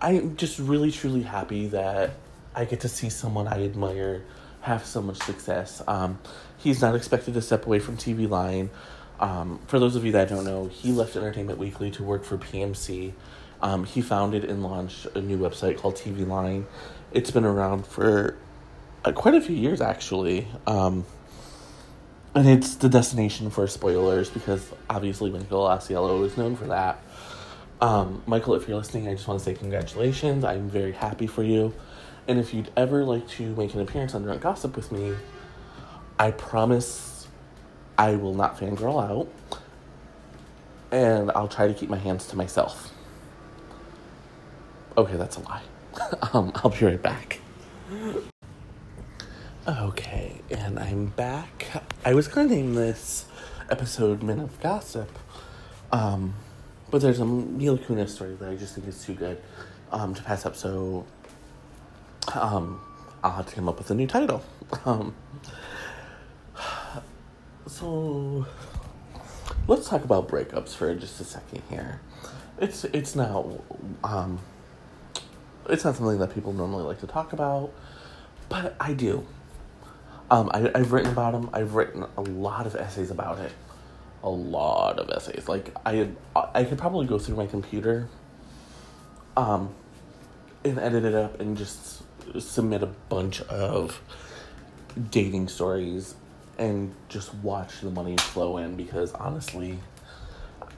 I'm 0.00 0.36
just 0.36 0.58
really 0.58 0.90
truly 0.90 1.22
happy 1.22 1.68
that 1.68 2.10
I 2.54 2.66
get 2.66 2.80
to 2.80 2.88
see 2.88 3.08
someone 3.08 3.48
I 3.48 3.64
admire 3.64 4.24
have 4.60 4.84
so 4.84 5.02
much 5.02 5.18
success. 5.18 5.82
Um, 5.86 6.18
he's 6.58 6.80
not 6.80 6.94
expected 6.94 7.34
to 7.34 7.42
step 7.42 7.66
away 7.66 7.78
from 7.78 7.96
TV 7.96 8.28
Line. 8.28 8.70
Um, 9.24 9.58
for 9.68 9.78
those 9.78 9.96
of 9.96 10.04
you 10.04 10.12
that 10.12 10.28
don't 10.28 10.44
know, 10.44 10.66
he 10.66 10.92
left 10.92 11.16
Entertainment 11.16 11.58
Weekly 11.58 11.90
to 11.92 12.02
work 12.02 12.24
for 12.24 12.36
PMC. 12.36 13.14
Um, 13.62 13.84
he 13.84 14.02
founded 14.02 14.44
and 14.44 14.62
launched 14.62 15.06
a 15.14 15.20
new 15.22 15.38
website 15.38 15.78
called 15.78 15.96
TV 15.96 16.28
Line. 16.28 16.66
It's 17.10 17.30
been 17.30 17.46
around 17.46 17.86
for 17.86 18.36
uh, 19.02 19.12
quite 19.12 19.34
a 19.34 19.40
few 19.40 19.56
years, 19.56 19.80
actually. 19.80 20.46
Um, 20.66 21.06
and 22.34 22.46
it's 22.46 22.74
the 22.74 22.90
destination 22.90 23.48
for 23.48 23.66
spoilers 23.66 24.28
because 24.28 24.70
obviously 24.90 25.30
Michael 25.30 25.62
Ausiello 25.68 26.22
is 26.26 26.36
known 26.36 26.54
for 26.54 26.66
that. 26.66 27.02
Um, 27.80 28.22
Michael, 28.26 28.56
if 28.56 28.68
you're 28.68 28.76
listening, 28.76 29.08
I 29.08 29.14
just 29.14 29.26
want 29.26 29.40
to 29.40 29.44
say 29.44 29.54
congratulations. 29.54 30.44
I'm 30.44 30.68
very 30.68 30.92
happy 30.92 31.28
for 31.28 31.42
you. 31.42 31.72
And 32.28 32.38
if 32.38 32.52
you'd 32.52 32.70
ever 32.76 33.04
like 33.04 33.26
to 33.28 33.56
make 33.56 33.72
an 33.72 33.80
appearance 33.80 34.14
on 34.14 34.22
Drunk 34.24 34.42
Gossip 34.42 34.76
with 34.76 34.92
me, 34.92 35.14
I 36.18 36.30
promise 36.30 37.13
I 37.98 38.16
will 38.16 38.34
not 38.34 38.58
fangirl 38.58 39.02
out. 39.02 39.28
And 40.90 41.30
I'll 41.34 41.48
try 41.48 41.66
to 41.66 41.74
keep 41.74 41.90
my 41.90 41.98
hands 41.98 42.26
to 42.28 42.36
myself. 42.36 42.92
Okay, 44.96 45.16
that's 45.16 45.36
a 45.36 45.40
lie. 45.40 45.62
um, 46.32 46.52
I'll 46.56 46.70
be 46.70 46.86
right 46.86 47.02
back. 47.02 47.40
Okay, 49.66 50.40
and 50.50 50.78
I'm 50.78 51.06
back. 51.06 51.66
I 52.04 52.14
was 52.14 52.28
gonna 52.28 52.48
name 52.48 52.74
this 52.74 53.26
episode 53.70 54.22
Men 54.22 54.38
of 54.38 54.60
Gossip, 54.60 55.10
um, 55.90 56.34
but 56.90 57.00
there's 57.00 57.18
a 57.18 57.24
Mila 57.24 57.78
Kunis 57.78 58.10
story 58.10 58.34
that 58.34 58.48
I 58.48 58.56
just 58.56 58.74
think 58.74 58.86
is 58.86 59.02
too 59.02 59.14
good 59.14 59.40
um, 59.90 60.14
to 60.14 60.22
pass 60.22 60.44
up, 60.44 60.54
so 60.54 61.06
um, 62.34 62.80
I'll 63.22 63.32
have 63.32 63.46
to 63.46 63.54
come 63.54 63.68
up 63.68 63.78
with 63.78 63.90
a 63.90 63.94
new 63.94 64.06
title. 64.06 64.42
Um, 64.84 65.14
so 67.66 68.46
let's 69.66 69.88
talk 69.88 70.04
about 70.04 70.28
breakups 70.28 70.74
for 70.74 70.94
just 70.94 71.20
a 71.20 71.24
second 71.24 71.62
here. 71.70 72.00
It's 72.58 72.84
it's 72.84 73.16
not 73.16 73.46
um, 74.02 74.38
it's 75.68 75.84
not 75.84 75.96
something 75.96 76.18
that 76.18 76.34
people 76.34 76.52
normally 76.52 76.84
like 76.84 77.00
to 77.00 77.06
talk 77.06 77.32
about, 77.32 77.72
but 78.48 78.76
I 78.78 78.92
do. 78.92 79.26
Um, 80.30 80.50
I, 80.54 80.70
I've 80.74 80.92
written 80.92 81.12
about 81.12 81.32
them. 81.32 81.50
I've 81.52 81.74
written 81.74 82.04
a 82.16 82.20
lot 82.20 82.66
of 82.66 82.74
essays 82.74 83.10
about 83.10 83.38
it. 83.38 83.52
A 84.22 84.30
lot 84.30 84.98
of 84.98 85.10
essays. 85.10 85.48
Like 85.48 85.74
I, 85.84 86.08
I 86.34 86.64
could 86.64 86.78
probably 86.78 87.06
go 87.06 87.18
through 87.18 87.36
my 87.36 87.46
computer, 87.46 88.08
um, 89.36 89.74
and 90.64 90.78
edit 90.78 91.04
it 91.04 91.14
up 91.14 91.40
and 91.40 91.56
just 91.56 92.02
submit 92.38 92.82
a 92.82 92.86
bunch 92.86 93.42
of 93.42 94.00
dating 95.10 95.48
stories 95.48 96.14
and 96.58 96.94
just 97.08 97.34
watch 97.36 97.80
the 97.80 97.90
money 97.90 98.16
flow 98.16 98.58
in 98.58 98.76
because 98.76 99.12
honestly, 99.14 99.78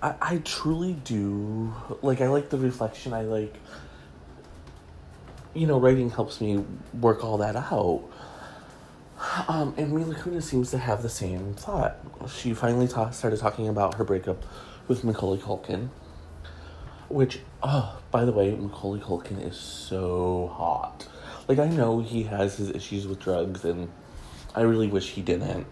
I, 0.02 0.14
I 0.21 0.37
truly 0.38 0.95
do 1.04 1.75
like. 2.02 2.21
I 2.21 2.28
like 2.28 2.50
the 2.50 2.59
reflection. 2.59 3.12
I 3.12 3.23
like, 3.23 3.54
you 5.54 5.66
know, 5.66 5.78
writing 5.78 6.11
helps 6.11 6.40
me 6.40 6.64
work 7.00 7.25
all 7.25 7.38
that 7.38 7.56
out. 7.56 8.04
Um, 9.49 9.75
and 9.76 9.92
Mila 9.92 10.14
Kunis 10.14 10.42
seems 10.42 10.71
to 10.73 10.78
have 10.78 11.02
the 11.02 11.09
same 11.09 11.54
thought. 11.54 11.97
She 12.28 12.52
finally 12.52 12.87
ta- 12.87 13.11
started 13.11 13.40
talking 13.40 13.66
about 13.68 13.95
her 13.95 14.04
breakup 14.04 14.45
with 14.88 15.04
Macaulay 15.04 15.38
Culkin, 15.38 15.88
which, 17.09 17.40
oh, 17.62 17.99
by 18.11 18.25
the 18.25 18.33
way, 18.33 18.54
Macaulay 18.54 19.00
Culkin 19.00 19.42
is 19.42 19.56
so 19.56 20.52
hot. 20.54 21.09
Like, 21.49 21.59
I 21.59 21.68
know 21.68 22.00
he 22.00 22.25
has 22.25 22.56
his 22.56 22.71
issues 22.71 23.06
with 23.06 23.18
drugs, 23.21 23.64
and 23.64 23.88
I 24.57 24.63
really 24.63 24.89
wish 24.89 25.11
he 25.11 25.21
didn't. 25.21 25.67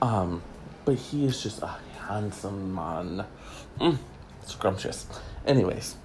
Um, 0.00 0.42
but 0.86 0.96
he 0.96 1.26
is 1.26 1.42
just 1.42 1.62
a 1.62 1.76
handsome 2.08 2.74
man. 2.74 3.26
Mm, 3.78 3.98
scrumptious. 4.46 5.06
Anyways. 5.46 5.96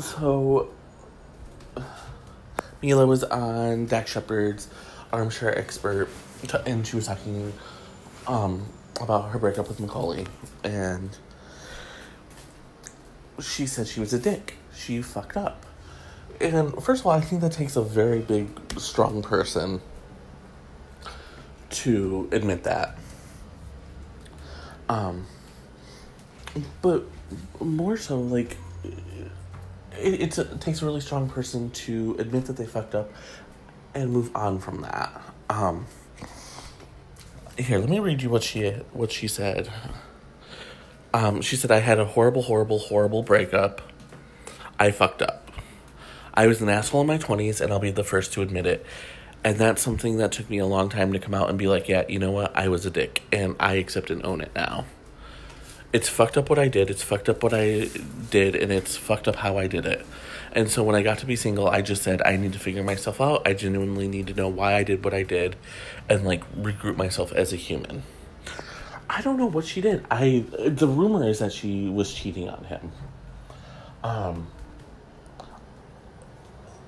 So, 0.00 0.70
Mila 2.80 3.06
was 3.06 3.24
on 3.24 3.86
Dax 3.86 4.12
Shepard's 4.12 4.68
Armchair 5.12 5.56
Expert, 5.58 6.08
and 6.64 6.86
she 6.86 6.94
was 6.94 7.06
talking 7.06 7.52
um, 8.28 8.68
about 9.00 9.30
her 9.30 9.38
breakup 9.38 9.68
with 9.68 9.80
Macaulay, 9.80 10.26
and 10.62 11.10
she 13.40 13.66
said 13.66 13.88
she 13.88 14.00
was 14.00 14.12
a 14.12 14.18
dick. 14.18 14.54
She 14.74 15.02
fucked 15.02 15.36
up. 15.36 15.66
And 16.40 16.82
first 16.82 17.00
of 17.00 17.06
all, 17.06 17.12
I 17.12 17.20
think 17.20 17.40
that 17.40 17.52
takes 17.52 17.76
a 17.76 17.82
very 17.82 18.20
big, 18.20 18.48
strong 18.78 19.22
person 19.22 19.80
to 21.70 22.28
admit 22.32 22.64
that. 22.64 22.96
Um, 24.88 25.26
but 26.82 27.04
more 27.60 27.96
so, 27.96 28.20
like, 28.20 28.56
it, 29.98 30.38
it 30.38 30.60
takes 30.60 30.82
a 30.82 30.84
really 30.84 31.00
strong 31.00 31.28
person 31.28 31.70
to 31.70 32.16
admit 32.18 32.46
that 32.46 32.56
they 32.56 32.66
fucked 32.66 32.94
up 32.94 33.10
and 33.94 34.10
move 34.10 34.34
on 34.36 34.58
from 34.58 34.82
that. 34.82 35.20
Um, 35.48 35.86
here, 37.58 37.78
let 37.78 37.88
me 37.88 37.98
read 37.98 38.22
you 38.22 38.28
what 38.28 38.42
she 38.42 38.70
what 38.92 39.10
she 39.10 39.28
said. 39.28 39.70
Um, 41.14 41.40
she 41.40 41.56
said, 41.56 41.70
"I 41.70 41.80
had 41.80 41.98
a 41.98 42.04
horrible, 42.04 42.42
horrible, 42.42 42.78
horrible 42.78 43.22
breakup. 43.22 43.80
I 44.78 44.90
fucked 44.90 45.22
up. 45.22 45.45
I 46.36 46.46
was 46.46 46.60
an 46.60 46.68
asshole 46.68 47.00
in 47.02 47.06
my 47.06 47.18
twenties, 47.18 47.60
and 47.60 47.72
I'll 47.72 47.78
be 47.78 47.90
the 47.90 48.04
first 48.04 48.32
to 48.34 48.42
admit 48.42 48.66
it. 48.66 48.84
And 49.44 49.58
that's 49.58 49.80
something 49.80 50.16
that 50.18 50.32
took 50.32 50.50
me 50.50 50.58
a 50.58 50.66
long 50.66 50.88
time 50.88 51.12
to 51.12 51.18
come 51.18 51.34
out 51.34 51.48
and 51.48 51.58
be 51.58 51.68
like, 51.68 51.88
yeah, 51.88 52.04
you 52.08 52.18
know 52.18 52.32
what? 52.32 52.56
I 52.56 52.68
was 52.68 52.84
a 52.84 52.90
dick, 52.90 53.22
and 53.32 53.54
I 53.60 53.74
accept 53.74 54.10
and 54.10 54.24
own 54.24 54.40
it 54.40 54.52
now." 54.54 54.86
it's 55.96 56.10
fucked 56.10 56.36
up 56.36 56.50
what 56.50 56.58
I 56.58 56.68
did, 56.68 56.90
it's 56.90 57.02
fucked 57.02 57.28
up 57.28 57.42
what 57.42 57.54
I 57.54 57.88
did, 58.30 58.54
and 58.54 58.70
it's 58.70 58.96
fucked 58.96 59.28
up 59.28 59.36
how 59.36 59.56
I 59.56 59.66
did 59.66 59.86
it. 59.86 60.04
And 60.52 60.70
so 60.70 60.82
when 60.82 60.94
I 60.94 61.02
got 61.02 61.18
to 61.18 61.26
be 61.26 61.36
single, 61.36 61.68
I 61.68 61.80
just 61.80 62.02
said, 62.02 62.20
I 62.22 62.36
need 62.36 62.52
to 62.52 62.58
figure 62.58 62.82
myself 62.82 63.18
out. 63.18 63.46
I 63.46 63.54
genuinely 63.54 64.06
need 64.06 64.26
to 64.26 64.34
know 64.34 64.48
why 64.48 64.74
I 64.74 64.82
did 64.82 65.04
what 65.04 65.14
I 65.14 65.22
did 65.22 65.56
and 66.08 66.24
like 66.24 66.42
regroup 66.54 66.96
myself 66.96 67.32
as 67.32 67.54
a 67.54 67.56
human. 67.56 68.02
I 69.08 69.22
don't 69.22 69.38
know 69.38 69.46
what 69.46 69.64
she 69.64 69.80
did. 69.80 70.04
I 70.10 70.44
the 70.58 70.88
rumor 70.88 71.28
is 71.28 71.38
that 71.38 71.52
she 71.52 71.88
was 71.88 72.12
cheating 72.12 72.48
on 72.48 72.64
him. 72.64 72.92
Um 74.02 74.48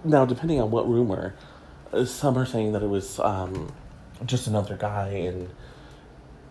now 0.04 0.24
depending 0.24 0.60
on 0.60 0.70
what 0.70 0.88
rumor, 0.88 1.34
some 2.04 2.36
are 2.36 2.46
saying 2.46 2.72
that 2.72 2.82
it 2.82 2.88
was 2.88 3.18
um 3.20 3.72
just 4.24 4.46
another 4.46 4.76
guy 4.76 5.08
and 5.08 5.48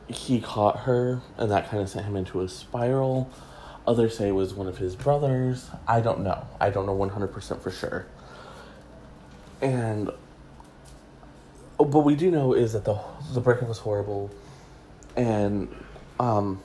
he 0.07 0.39
caught 0.39 0.81
her, 0.81 1.21
and 1.37 1.51
that 1.51 1.69
kind 1.69 1.83
of 1.83 1.89
sent 1.89 2.05
him 2.05 2.15
into 2.15 2.41
a 2.41 2.47
spiral. 2.47 3.29
Others 3.85 4.17
say 4.17 4.29
it 4.29 4.33
was 4.33 4.53
one 4.53 4.67
of 4.67 4.77
his 4.77 4.95
brothers. 4.95 5.69
I 5.87 6.01
don't 6.01 6.21
know. 6.21 6.47
I 6.59 6.69
don't 6.69 6.85
know 6.85 6.95
100% 6.95 7.61
for 7.61 7.71
sure. 7.71 8.05
And 9.61 10.11
what 11.77 12.03
we 12.03 12.15
do 12.15 12.31
know 12.31 12.53
is 12.53 12.73
that 12.73 12.85
the 12.85 12.99
the 13.33 13.41
breakup 13.41 13.67
was 13.67 13.79
horrible, 13.79 14.31
and 15.15 15.73
um, 16.19 16.61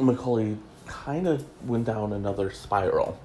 Macaulay 0.00 0.56
kind 0.86 1.26
of 1.26 1.44
went 1.68 1.84
down 1.84 2.12
another 2.12 2.50
spiral. 2.50 3.18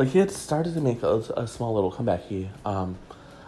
Like 0.00 0.08
he 0.08 0.18
had 0.18 0.30
started 0.30 0.72
to 0.72 0.80
make 0.80 1.02
a, 1.02 1.16
a 1.36 1.46
small 1.46 1.74
little 1.74 1.90
comeback. 1.90 2.22
He, 2.22 2.48
um, 2.64 2.96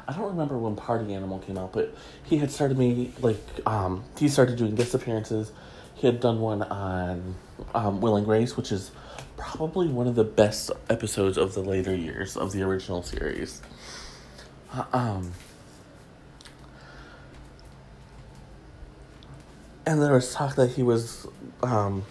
I 0.06 0.12
don't 0.12 0.32
remember 0.32 0.58
when 0.58 0.76
Party 0.76 1.14
Animal 1.14 1.38
came 1.38 1.56
out, 1.56 1.72
but 1.72 1.96
he 2.24 2.36
had 2.36 2.50
started 2.50 2.76
me 2.76 3.10
like 3.22 3.40
um, 3.64 4.04
he 4.18 4.28
started 4.28 4.56
doing 4.58 4.74
guest 4.74 4.92
appearances. 4.92 5.50
He 5.94 6.06
had 6.06 6.20
done 6.20 6.40
one 6.40 6.62
on 6.62 7.36
um, 7.74 8.02
Will 8.02 8.16
and 8.16 8.26
Grace, 8.26 8.54
which 8.54 8.70
is 8.70 8.90
probably 9.38 9.88
one 9.88 10.06
of 10.06 10.14
the 10.14 10.24
best 10.24 10.70
episodes 10.90 11.38
of 11.38 11.54
the 11.54 11.62
later 11.62 11.96
years 11.96 12.36
of 12.36 12.52
the 12.52 12.60
original 12.60 13.02
series. 13.02 13.62
Uh, 14.74 14.84
um, 14.92 15.32
and 19.86 20.02
there 20.02 20.12
was 20.12 20.34
talk 20.34 20.56
that 20.56 20.72
he 20.72 20.82
was 20.82 21.26
um, 21.62 22.04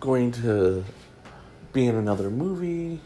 going 0.00 0.32
to 0.32 0.84
be 1.72 1.86
in 1.86 1.94
another 1.94 2.28
movie, 2.28 3.00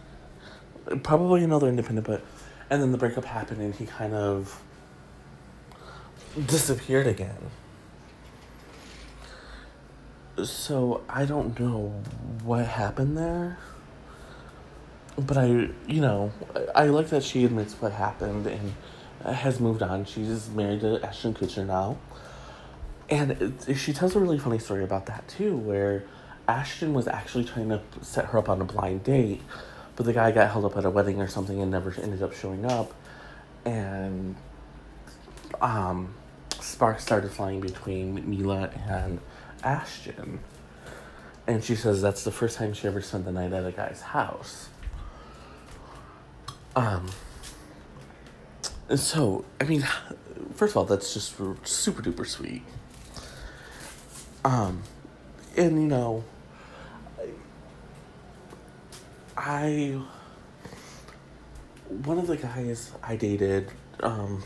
probably 1.03 1.45
another 1.45 1.69
independent, 1.69 2.07
but 2.07 2.23
and 2.71 2.83
then 2.83 2.93
the 2.93 2.99
breakup 2.99 3.25
happened 3.25 3.61
and 3.61 3.75
he 3.75 3.87
kind 3.87 4.15
of 4.15 4.61
disappeared 6.47 7.07
again. 7.07 7.51
So 10.43 11.03
I 11.09 11.25
don't 11.25 11.59
know 11.61 12.03
what 12.43 12.67
happened 12.67 13.17
there. 13.17 13.59
But 15.17 15.37
I, 15.37 15.47
you 15.87 16.01
know, 16.01 16.33
I 16.75 16.87
like 16.87 17.11
that 17.11 17.23
she 17.23 17.45
admits 17.45 17.75
what 17.75 17.93
happened 17.93 18.49
and 18.49 18.75
has 19.25 19.61
moved 19.61 19.83
on. 19.83 20.05
She's 20.05 20.51
married 20.51 20.81
to 20.81 21.05
Ashton 21.05 21.35
Kutcher 21.35 21.65
now. 21.65 21.99
And 23.09 23.55
she 23.77 23.93
tells 23.93 24.17
a 24.17 24.21
really 24.21 24.39
funny 24.39 24.59
story 24.59 24.83
about 24.83 25.07
that 25.07 25.29
too, 25.29 25.57
where 25.57 26.05
Ashton 26.49 26.95
was 26.95 27.07
actually 27.07 27.45
trying 27.45 27.69
to 27.69 27.81
set 28.03 28.27
her 28.27 28.39
up 28.39 28.49
on 28.49 28.61
a 28.61 28.65
blind 28.65 29.05
date, 29.05 29.43
but 29.97 30.07
the 30.07 30.13
guy 30.13 30.31
got 30.33 30.51
held 30.51 30.65
up 30.65 30.77
at 30.77 30.85
a 30.85 30.91
wedding 30.91 31.21
or 31.21 31.29
something 31.29 31.61
and 31.61 31.71
never 31.71 31.95
ended 32.01 32.23
up 32.23 32.33
showing 32.35 32.65
up. 32.65 32.93
And 33.65 34.37
um, 35.61 36.15
sparks 36.61 37.03
started 37.03 37.31
flying 37.31 37.61
between 37.61 38.29
Mila 38.29 38.71
and 38.89 39.21
Ashton. 39.63 40.41
And 41.47 41.63
she 41.63 41.75
says 41.77 42.01
that's 42.03 42.25
the 42.25 42.33
first 42.33 42.57
time 42.57 42.73
she 42.73 42.87
ever 42.87 43.01
spent 43.01 43.25
the 43.25 43.33
night 43.33 43.53
at 43.53 43.65
a 43.65 43.73
guy's 43.73 44.01
house. 44.01 44.69
Um, 46.75 47.07
so, 48.97 49.45
I 49.61 49.65
mean, 49.65 49.87
first 50.55 50.73
of 50.73 50.79
all, 50.79 50.85
that's 50.85 51.15
just 51.15 51.37
super 51.65 52.03
duper 52.03 52.27
sweet. 52.27 52.63
Um, 54.45 54.83
and 55.57 55.81
you 55.81 55.89
know, 55.89 56.25
I 59.37 60.01
one 61.89 62.19
of 62.19 62.27
the 62.27 62.37
guys 62.37 62.93
I 63.03 63.17
dated 63.17 63.71
um, 64.01 64.43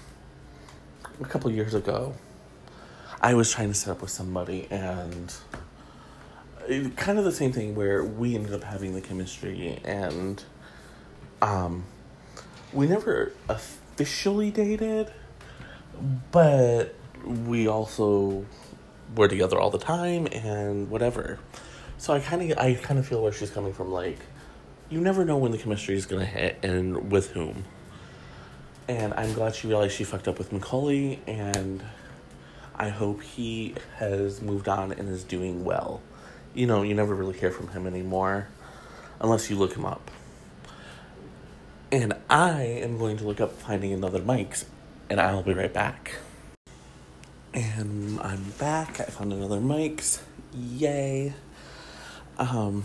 a 1.21 1.25
couple 1.25 1.51
years 1.51 1.75
ago, 1.75 2.15
I 3.21 3.35
was 3.35 3.51
trying 3.53 3.69
to 3.69 3.75
set 3.75 3.91
up 3.91 4.01
with 4.01 4.11
somebody, 4.11 4.67
and 4.71 5.35
it, 6.69 6.97
kind 6.97 7.19
of 7.19 7.25
the 7.25 7.33
same 7.33 7.53
thing 7.53 7.75
where 7.75 8.05
we 8.05 8.35
ended 8.35 8.53
up 8.53 8.65
having 8.65 8.95
the 8.95 9.01
chemistry, 9.01 9.81
and 9.85 10.43
um, 11.43 11.85
we 12.73 12.87
never 12.87 13.33
officially 13.49 14.51
dated, 14.51 15.13
but 16.31 16.95
we 17.25 17.67
also 17.67 18.45
were 19.17 19.29
together 19.29 19.59
all 19.59 19.71
the 19.71 19.79
time 19.79 20.27
and 20.33 20.91
whatever. 20.91 21.39
So 21.97 22.13
I 22.13 22.21
kind 22.21 22.53
of 22.53 22.59
I 22.59 22.75
kind 22.75 22.99
of 23.01 23.07
feel 23.07 23.23
where 23.23 23.33
she's 23.33 23.51
coming 23.51 23.73
from. 23.73 23.91
Like, 23.91 24.19
you 24.91 25.01
never 25.01 25.25
know 25.25 25.37
when 25.37 25.53
the 25.53 25.59
chemistry 25.59 25.97
is 25.97 26.07
gonna 26.07 26.25
hit 26.25 26.59
and 26.63 27.11
with 27.11 27.31
whom. 27.33 27.65
And 28.89 29.13
I'm 29.15 29.35
glad 29.35 29.55
she 29.55 29.69
realized 29.69 29.95
she 29.95 30.05
fucked 30.05 30.29
up 30.29 30.39
with 30.39 30.51
Macaulay, 30.51 31.19
and 31.27 31.85
I 32.75 32.89
hope 32.89 33.23
he 33.23 33.75
has 33.97 34.41
moved 34.41 34.69
on 34.69 34.93
and 34.93 35.09
is 35.09 35.25
doing 35.25 35.63
well. 35.65 36.01
You 36.55 36.67
know, 36.67 36.83
you 36.83 36.95
never 36.95 37.15
really 37.15 37.39
hear 37.39 37.51
from 37.51 37.69
him 37.69 37.87
anymore 37.87 38.49
unless 39.21 39.51
you 39.51 39.57
look 39.57 39.75
him 39.75 39.85
up. 39.85 40.11
And 41.93 42.15
I 42.31 42.63
am 42.63 42.99
going 42.99 43.19
to 43.19 43.25
look 43.25 43.41
up 43.41 43.53
finding 43.53 43.93
another 43.93 44.23
Mike's, 44.23 44.65
and 45.11 45.21
I'll 45.21 45.43
be 45.43 45.55
right 45.55 45.73
back. 45.73 46.15
And 47.53 48.21
I'm 48.21 48.45
back. 48.59 49.01
I 49.01 49.05
found 49.05 49.33
another 49.33 49.61
Mike's. 49.61 50.23
Yay. 50.55 51.35
Um, 52.39 52.85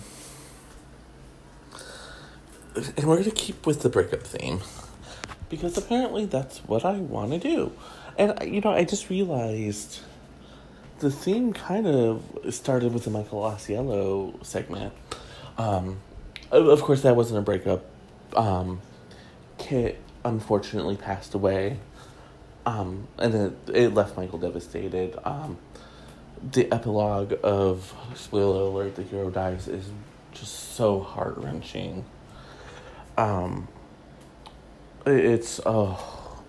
and 2.76 3.06
we're 3.06 3.18
going 3.18 3.24
to 3.24 3.32
keep 3.32 3.66
with 3.66 3.82
the 3.82 3.90
breakup 3.90 4.24
theme 4.24 4.62
because 5.50 5.78
apparently 5.78 6.26
that's 6.26 6.60
what 6.60 6.84
I 6.84 6.94
want 6.94 7.32
to 7.32 7.40
do. 7.40 7.72
And, 8.18 8.34
you 8.54 8.62
know, 8.62 8.72
I 8.72 8.84
just 8.84 9.10
realized 9.10 10.00
the 11.00 11.12
theme 11.12 11.54
kind 11.54 11.88
of 11.88 12.24
started 12.50 12.94
with 12.94 13.04
the 13.04 13.12
Michael 13.12 13.42
Ausiello 13.42 14.44
segment. 14.46 14.94
Um, 15.58 16.00
of 16.52 16.82
course, 16.82 17.02
that 17.02 17.16
wasn't 17.16 17.40
a 17.40 17.42
breakup. 17.42 17.86
Um, 18.36 18.82
Kit 19.58 20.00
unfortunately 20.26 20.96
passed 20.96 21.34
away. 21.34 21.78
Um, 22.66 23.08
and 23.18 23.36
it, 23.36 23.54
it 23.74 23.94
left 23.94 24.16
Michael 24.18 24.40
devastated. 24.40 25.18
Um, 25.24 25.58
the 26.52 26.72
epilogue 26.72 27.34
of 27.44 27.94
spoiler 28.16 28.62
alert: 28.62 28.96
the 28.96 29.04
hero 29.04 29.30
dies 29.30 29.68
is 29.68 29.90
just 30.32 30.74
so 30.76 31.00
heart 31.00 31.38
wrenching. 31.38 32.06
Um, 33.18 33.68
it's 35.06 35.60
oh, 35.66 36.44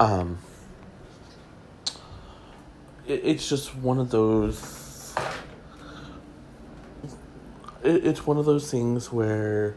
um, 0.00 0.38
it, 3.06 3.20
it's 3.24 3.48
just 3.48 3.74
one 3.76 3.98
of 3.98 4.10
those. 4.10 5.14
It, 7.82 8.06
it's 8.06 8.26
one 8.26 8.38
of 8.38 8.44
those 8.44 8.70
things 8.70 9.12
where, 9.12 9.76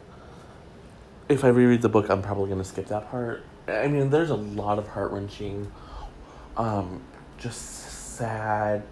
if 1.30 1.44
I 1.44 1.50
reread 1.50 1.82
the 1.82 1.90
book, 1.90 2.10
I'm 2.10 2.22
probably 2.22 2.50
gonna 2.50 2.64
skip 2.64 2.88
that 2.88 3.12
part. 3.12 3.44
I 3.68 3.88
mean, 3.88 4.10
there's 4.10 4.30
a 4.30 4.36
lot 4.36 4.80
of 4.80 4.88
heart 4.88 5.12
wrenching, 5.12 5.72
um, 6.56 7.02
just 7.38 8.16
sad 8.18 8.84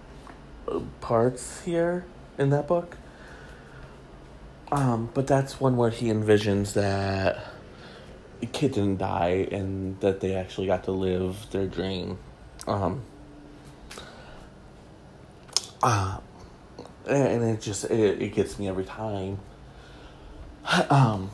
parts 0.99 1.61
here 1.61 2.05
in 2.37 2.49
that 2.49 2.67
book. 2.67 2.97
Um, 4.71 5.09
but 5.13 5.27
that's 5.27 5.59
one 5.59 5.77
where 5.77 5.91
he 5.91 6.07
envisions 6.07 6.73
that 6.73 7.45
Kit 8.51 8.73
didn't 8.73 8.97
die 8.97 9.47
and 9.51 9.99
that 10.01 10.19
they 10.19 10.35
actually 10.35 10.67
got 10.67 10.83
to 10.85 10.91
live 10.91 11.49
their 11.51 11.67
dream. 11.67 12.17
Um, 12.67 13.03
uh, 15.83 16.19
and 17.07 17.43
it 17.43 17.61
just 17.61 17.85
it, 17.85 18.21
it 18.21 18.33
gets 18.33 18.57
me 18.57 18.67
every 18.67 18.85
time. 18.85 19.39
Um, 20.89 21.29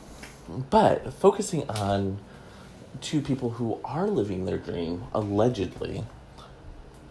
but 0.68 1.12
focusing 1.14 1.68
on 1.70 2.18
two 3.00 3.22
people 3.22 3.50
who 3.50 3.80
are 3.84 4.06
living 4.06 4.44
their 4.44 4.58
dream 4.58 5.04
allegedly 5.14 6.04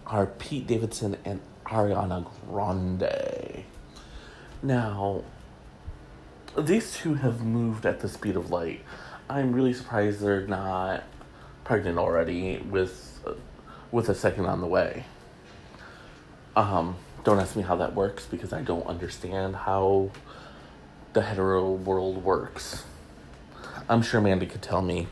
are 0.05 0.27
Pete 0.27 0.67
Davidson 0.67 1.17
and 1.25 1.41
Ariana 1.65 2.29
Grande. 2.47 3.63
Now, 4.61 5.23
these 6.57 6.93
two 6.93 7.15
have 7.15 7.41
moved 7.41 7.85
at 7.85 7.99
the 7.99 8.09
speed 8.09 8.35
of 8.35 8.51
light. 8.51 8.83
I'm 9.29 9.53
really 9.53 9.73
surprised 9.73 10.19
they're 10.19 10.47
not 10.47 11.03
pregnant 11.63 11.97
already 11.97 12.57
with 12.57 13.07
with 13.91 14.09
a 14.09 14.15
second 14.15 14.45
on 14.45 14.61
the 14.61 14.67
way. 14.67 15.05
Um, 16.55 16.95
don't 17.23 17.39
ask 17.39 17.55
me 17.55 17.63
how 17.63 17.75
that 17.77 17.93
works 17.93 18.25
because 18.25 18.51
I 18.53 18.61
don't 18.61 18.85
understand 18.87 19.55
how 19.55 20.11
the 21.13 21.21
hetero 21.21 21.71
world 21.71 22.23
works. 22.23 22.83
I'm 23.89 24.01
sure 24.01 24.21
Mandy 24.21 24.45
could 24.45 24.61
tell 24.61 24.81
me. 24.81 25.07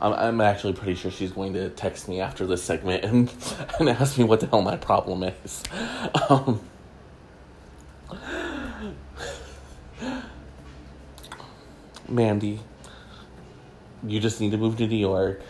I'm, 0.00 0.12
I'm 0.12 0.40
actually 0.40 0.72
pretty 0.72 0.94
sure 0.94 1.10
she's 1.10 1.32
going 1.32 1.52
to 1.54 1.70
text 1.70 2.08
me 2.08 2.20
after 2.20 2.46
this 2.46 2.62
segment 2.62 3.04
and, 3.04 3.32
and 3.80 3.88
ask 3.88 4.18
me 4.18 4.24
what 4.24 4.40
the 4.40 4.46
hell 4.46 4.62
my 4.62 4.76
problem 4.76 5.22
is. 5.22 5.62
Um, 6.30 6.60
Mandy, 12.08 12.60
you 14.02 14.20
just 14.20 14.40
need 14.40 14.50
to 14.52 14.58
move 14.58 14.76
to 14.78 14.86
New 14.86 14.96
York. 14.96 15.40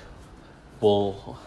Well, 0.81 1.39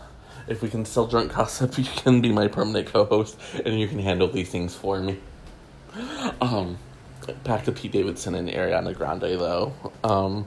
if 0.48 0.62
we 0.62 0.70
can 0.70 0.86
sell 0.86 1.08
drunk 1.08 1.34
gossip, 1.34 1.78
you 1.78 1.84
can 1.84 2.22
be 2.22 2.32
my 2.32 2.48
permanent 2.48 2.88
co-host, 2.88 3.38
and 3.66 3.80
you 3.80 3.88
can 3.88 4.00
handle 4.00 4.28
these 4.28 4.50
things 4.50 4.76
for 4.76 5.00
me. 5.00 5.18
Um, 6.40 6.78
back 7.44 7.66
to 7.66 7.72
Pete 7.72 7.92
Davidson 7.92 8.36
and 8.36 8.50
Ariana 8.50 8.96
Grande, 8.96 9.40
though. 9.40 9.74
Um, 10.04 10.46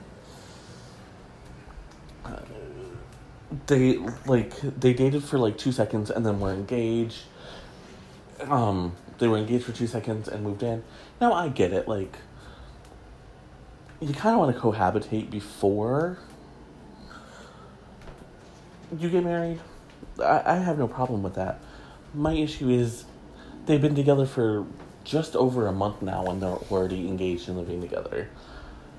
they 3.66 3.98
like 4.26 4.58
they 4.60 4.92
dated 4.92 5.22
for 5.22 5.38
like 5.38 5.56
two 5.58 5.72
seconds 5.72 6.10
and 6.10 6.24
then 6.24 6.40
were 6.40 6.52
engaged. 6.52 7.22
Um, 8.40 8.96
they 9.18 9.28
were 9.28 9.38
engaged 9.38 9.64
for 9.64 9.72
two 9.72 9.86
seconds 9.86 10.28
and 10.28 10.42
moved 10.42 10.62
in. 10.62 10.82
Now 11.20 11.32
I 11.32 11.48
get 11.48 11.72
it, 11.72 11.86
like 11.88 12.18
you 14.04 14.12
kind 14.12 14.34
of 14.34 14.40
want 14.40 14.54
to 14.54 14.60
cohabitate 14.60 15.30
before 15.30 16.18
you 18.98 19.08
get 19.08 19.24
married. 19.24 19.60
I, 20.20 20.42
I 20.44 20.54
have 20.56 20.78
no 20.78 20.86
problem 20.86 21.22
with 21.22 21.34
that. 21.34 21.60
My 22.12 22.34
issue 22.34 22.68
is 22.68 23.04
they've 23.64 23.80
been 23.80 23.94
together 23.94 24.26
for 24.26 24.66
just 25.04 25.34
over 25.34 25.66
a 25.66 25.72
month 25.72 26.02
now 26.02 26.26
and 26.26 26.42
they're 26.42 26.50
already 26.50 27.08
engaged 27.08 27.48
and 27.48 27.56
living 27.56 27.80
together. 27.80 28.28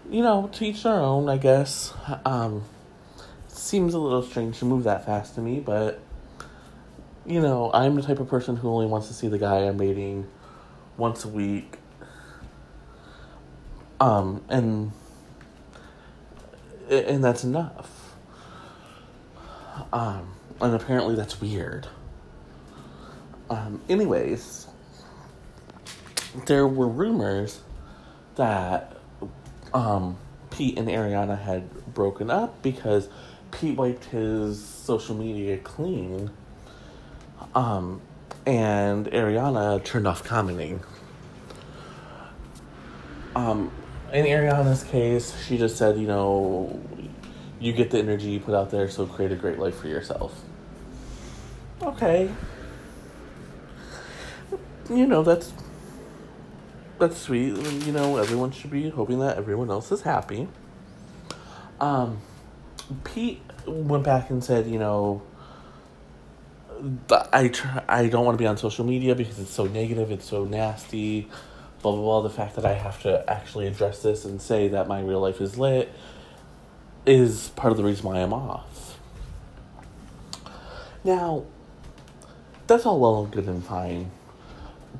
You 0.09 0.21
know, 0.21 0.49
to 0.53 0.65
each 0.65 0.83
their 0.83 0.93
own, 0.93 1.29
I 1.29 1.37
guess. 1.37 1.93
Um, 2.25 2.63
seems 3.47 3.93
a 3.93 3.99
little 3.99 4.23
strange 4.23 4.59
to 4.59 4.65
move 4.65 4.83
that 4.83 5.05
fast 5.05 5.35
to 5.35 5.41
me, 5.41 5.59
but 5.59 5.99
you 7.25 7.41
know, 7.41 7.71
I'm 7.73 7.95
the 7.95 8.01
type 8.01 8.19
of 8.19 8.27
person 8.27 8.55
who 8.55 8.69
only 8.69 8.85
wants 8.85 9.07
to 9.07 9.13
see 9.13 9.27
the 9.27 9.39
guy 9.39 9.59
I'm 9.59 9.77
dating 9.77 10.27
once 10.97 11.25
a 11.25 11.27
week. 11.27 11.77
Um, 13.99 14.43
and 14.49 14.91
and 16.89 17.23
that's 17.23 17.43
enough. 17.43 18.15
Um, 19.91 20.33
and 20.61 20.73
apparently 20.73 21.15
that's 21.15 21.41
weird. 21.41 21.87
Um, 23.49 23.81
anyways, 23.89 24.67
there 26.45 26.67
were 26.67 26.87
rumors 26.87 27.59
that 28.35 28.97
um, 29.73 30.17
Pete 30.51 30.77
and 30.77 30.87
Ariana 30.87 31.41
had 31.41 31.69
broken 31.93 32.29
up 32.29 32.61
because 32.61 33.07
Pete 33.51 33.77
wiped 33.77 34.05
his 34.05 34.63
social 34.63 35.15
media 35.15 35.57
clean 35.57 36.29
um, 37.55 38.01
and 38.45 39.07
Ariana 39.07 39.83
turned 39.83 40.07
off 40.07 40.23
commenting. 40.23 40.81
Um, 43.35 43.71
in 44.15 44.25
Ariana's 44.25 44.83
case, 44.83 45.35
she 45.45 45.57
just 45.57 45.77
said, 45.77 45.97
you 45.97 46.07
know, 46.07 46.79
you 47.59 47.73
get 47.73 47.91
the 47.91 47.99
energy 47.99 48.29
you 48.29 48.39
put 48.39 48.55
out 48.55 48.71
there, 48.71 48.89
so 48.89 49.05
create 49.05 49.31
a 49.31 49.35
great 49.35 49.59
life 49.59 49.75
for 49.77 49.87
yourself. 49.87 50.41
Okay. 51.81 52.29
You 54.89 55.05
know, 55.05 55.23
that's 55.23 55.51
that's 56.97 57.17
sweet. 57.17 57.57
You 57.85 57.91
know, 57.91 58.17
everyone 58.17 58.51
should 58.51 58.71
be 58.71 58.89
hoping 58.89 59.19
that 59.19 59.37
everyone 59.37 59.69
else 59.69 59.91
is 59.91 60.01
happy. 60.01 60.47
Um, 61.81 62.19
Pete 63.03 63.41
went 63.67 64.03
back 64.03 64.29
and 64.29 64.41
said, 64.41 64.67
you 64.67 64.79
know, 64.79 65.21
I 67.33 67.49
try, 67.49 67.83
I 67.89 68.07
don't 68.07 68.23
want 68.23 68.37
to 68.37 68.41
be 68.41 68.47
on 68.47 68.57
social 68.57 68.85
media 68.85 69.15
because 69.15 69.39
it's 69.39 69.51
so 69.51 69.65
negative, 69.65 70.11
it's 70.11 70.25
so 70.25 70.45
nasty, 70.45 71.29
blah 71.85 71.93
blah 71.93 72.01
blah. 72.01 72.21
The 72.21 72.29
fact 72.35 72.55
that 72.55 72.65
I 72.65 72.73
have 72.73 73.01
to 73.03 73.23
actually 73.29 73.67
address 73.67 74.01
this 74.01 74.25
and 74.25 74.41
say 74.41 74.67
that 74.69 74.87
my 74.87 75.01
real 75.01 75.19
life 75.19 75.39
is 75.39 75.57
lit 75.57 75.91
is 77.05 77.49
part 77.49 77.71
of 77.71 77.77
the 77.77 77.83
reason 77.83 78.05
why 78.05 78.17
I'm 78.17 78.33
off. 78.33 78.97
Now, 81.03 81.45
that's 82.65 82.87
all 82.87 82.99
well 82.99 83.23
and 83.23 83.31
good 83.31 83.45
and 83.45 83.63
fine, 83.63 84.09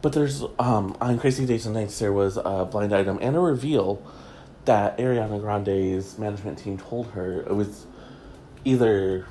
but 0.04 0.14
there's 0.14 0.44
um 0.60 0.96
on 1.02 1.18
Crazy 1.18 1.48
Days 1.48 1.66
and 1.66 1.74
Nights 1.74 1.98
there 1.98 2.14
was 2.14 2.38
a 2.38 2.68
blind 2.70 2.94
item 2.94 3.18
and 3.20 3.36
a 3.36 3.40
reveal 3.40 4.02
that 4.66 4.98
Ariana 5.00 5.40
Grande's 5.40 6.20
management 6.20 6.60
team 6.60 6.78
told 6.78 7.08
her 7.12 7.42
it 7.42 7.56
was 7.56 7.88
either 8.64 9.26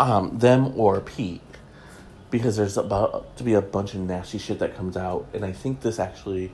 um, 0.00 0.38
them 0.38 0.78
or 0.78 1.00
Pete, 1.00 1.42
because 2.34 2.56
there's 2.56 2.76
about 2.76 3.36
to 3.36 3.44
be 3.44 3.54
a 3.54 3.62
bunch 3.62 3.94
of 3.94 4.00
nasty 4.00 4.38
shit 4.38 4.58
that 4.58 4.74
comes 4.74 4.96
out, 4.96 5.24
and 5.32 5.44
I 5.44 5.52
think 5.52 5.82
this 5.82 6.00
actually, 6.00 6.50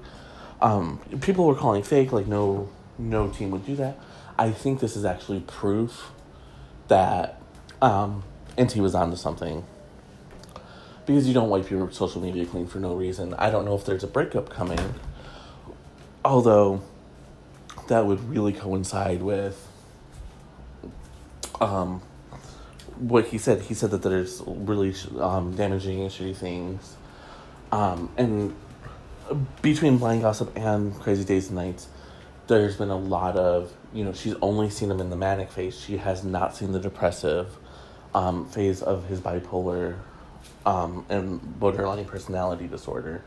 um, 0.61 1.01
people 1.23 1.47
were 1.47 1.55
calling 1.55 1.83
fake, 1.83 2.13
like 2.13 2.27
no, 2.27 2.69
no 2.99 3.31
team 3.31 3.51
would 3.53 3.65
do 3.65 3.75
that. 3.77 3.99
I 4.39 4.51
think 4.51 4.81
this 4.81 4.95
is 4.95 5.07
actually 5.07 5.41
proof 5.41 6.11
that 6.89 7.41
um, 7.81 8.25
Enty 8.59 8.83
was 8.83 8.95
onto 8.95 9.17
something. 9.17 9.65
Because 11.07 11.27
you 11.27 11.33
don't 11.33 11.49
wipe 11.49 11.71
your 11.71 11.91
social 11.91 12.21
media 12.21 12.45
clean 12.45 12.67
for 12.67 12.79
no 12.79 12.95
reason. 12.95 13.33
I 13.39 13.49
don't 13.49 13.65
know 13.65 13.75
if 13.75 13.87
there's 13.87 14.05
a 14.05 14.07
breakup 14.07 14.51
coming. 14.51 14.97
Although, 16.23 16.83
that 17.89 18.05
would 18.05 18.23
really 18.29 18.53
coincide 18.53 19.23
with 19.23 19.67
um, 21.59 22.03
what 23.01 23.27
he 23.27 23.39
said. 23.39 23.63
He 23.63 23.75
said 23.75 23.91
that 23.91 24.03
there's 24.03 24.43
really 24.47 24.95
um, 25.19 25.57
damaging 25.57 26.03
and 26.03 26.11
shitty 26.11 26.37
things. 26.37 26.97
Um, 27.73 28.11
and 28.17 28.55
between 29.63 29.99
Blind 29.99 30.23
Gossip 30.23 30.57
and 30.57 30.95
Crazy 31.01 31.25
Days 31.25 31.49
and 31.49 31.57
Nights, 31.57 31.89
there's 32.47 32.77
been 32.77 32.91
a 32.91 32.99
lot 32.99 33.37
of, 33.37 33.73
you 33.95 34.05
know, 34.05 34.13
she's 34.13 34.35
only 34.43 34.71
seen 34.71 34.91
him 34.91 35.01
in 35.01 35.09
the 35.09 35.17
manic 35.17 35.51
phase. 35.51 35.79
She 35.79 35.97
has 35.99 36.25
not 36.25 36.57
seen 36.57 36.73
the 36.73 36.81
depressive 36.81 37.57
um, 38.15 38.49
phase 38.49 38.83
of 38.83 39.07
his 39.07 39.21
bipolar 39.21 39.97
um, 40.67 41.07
and 41.09 41.41
borderline 41.61 42.05
personality 42.05 42.67
disorder. 42.67 43.23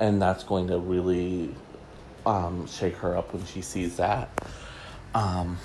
And 0.00 0.20
that's 0.20 0.44
going 0.44 0.68
to 0.68 0.78
really 0.78 1.54
um, 2.26 2.66
shake 2.66 2.96
her 2.96 3.16
up 3.16 3.32
when 3.32 3.44
she 3.46 3.62
sees 3.62 3.96
that. 3.96 4.28
Um, 5.14 5.58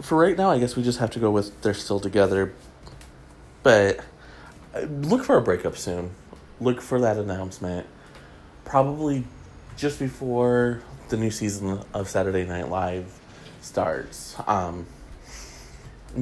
for 0.00 0.18
right 0.18 0.36
now, 0.36 0.50
I 0.50 0.58
guess 0.58 0.76
we 0.76 0.82
just 0.82 0.98
have 0.98 1.10
to 1.12 1.18
go 1.18 1.30
with 1.30 1.60
they're 1.62 1.74
still 1.74 2.00
together. 2.00 2.52
But 3.62 4.00
uh, 4.74 4.80
look 4.80 5.24
for 5.24 5.36
a 5.36 5.42
breakup 5.42 5.76
soon. 5.76 6.14
Look 6.60 6.80
for 6.80 7.00
that 7.00 7.16
announcement. 7.16 7.86
Probably 8.64 9.24
just 9.76 9.98
before 9.98 10.82
the 11.08 11.16
new 11.16 11.30
season 11.30 11.80
of 11.92 12.08
Saturday 12.08 12.44
Night 12.44 12.68
Live 12.68 13.18
starts. 13.60 14.36
Um, 14.46 14.86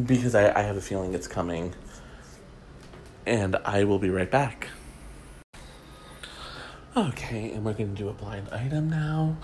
because 0.06 0.34
I, 0.34 0.58
I 0.58 0.62
have 0.62 0.76
a 0.76 0.80
feeling 0.80 1.14
it's 1.14 1.28
coming. 1.28 1.74
And 3.26 3.56
I 3.64 3.84
will 3.84 3.98
be 3.98 4.10
right 4.10 4.30
back. 4.30 4.68
Okay, 6.96 7.52
and 7.52 7.64
we're 7.64 7.72
going 7.72 7.94
to 7.94 8.02
do 8.02 8.08
a 8.08 8.12
blind 8.12 8.48
item 8.50 8.90
now. 8.90 9.36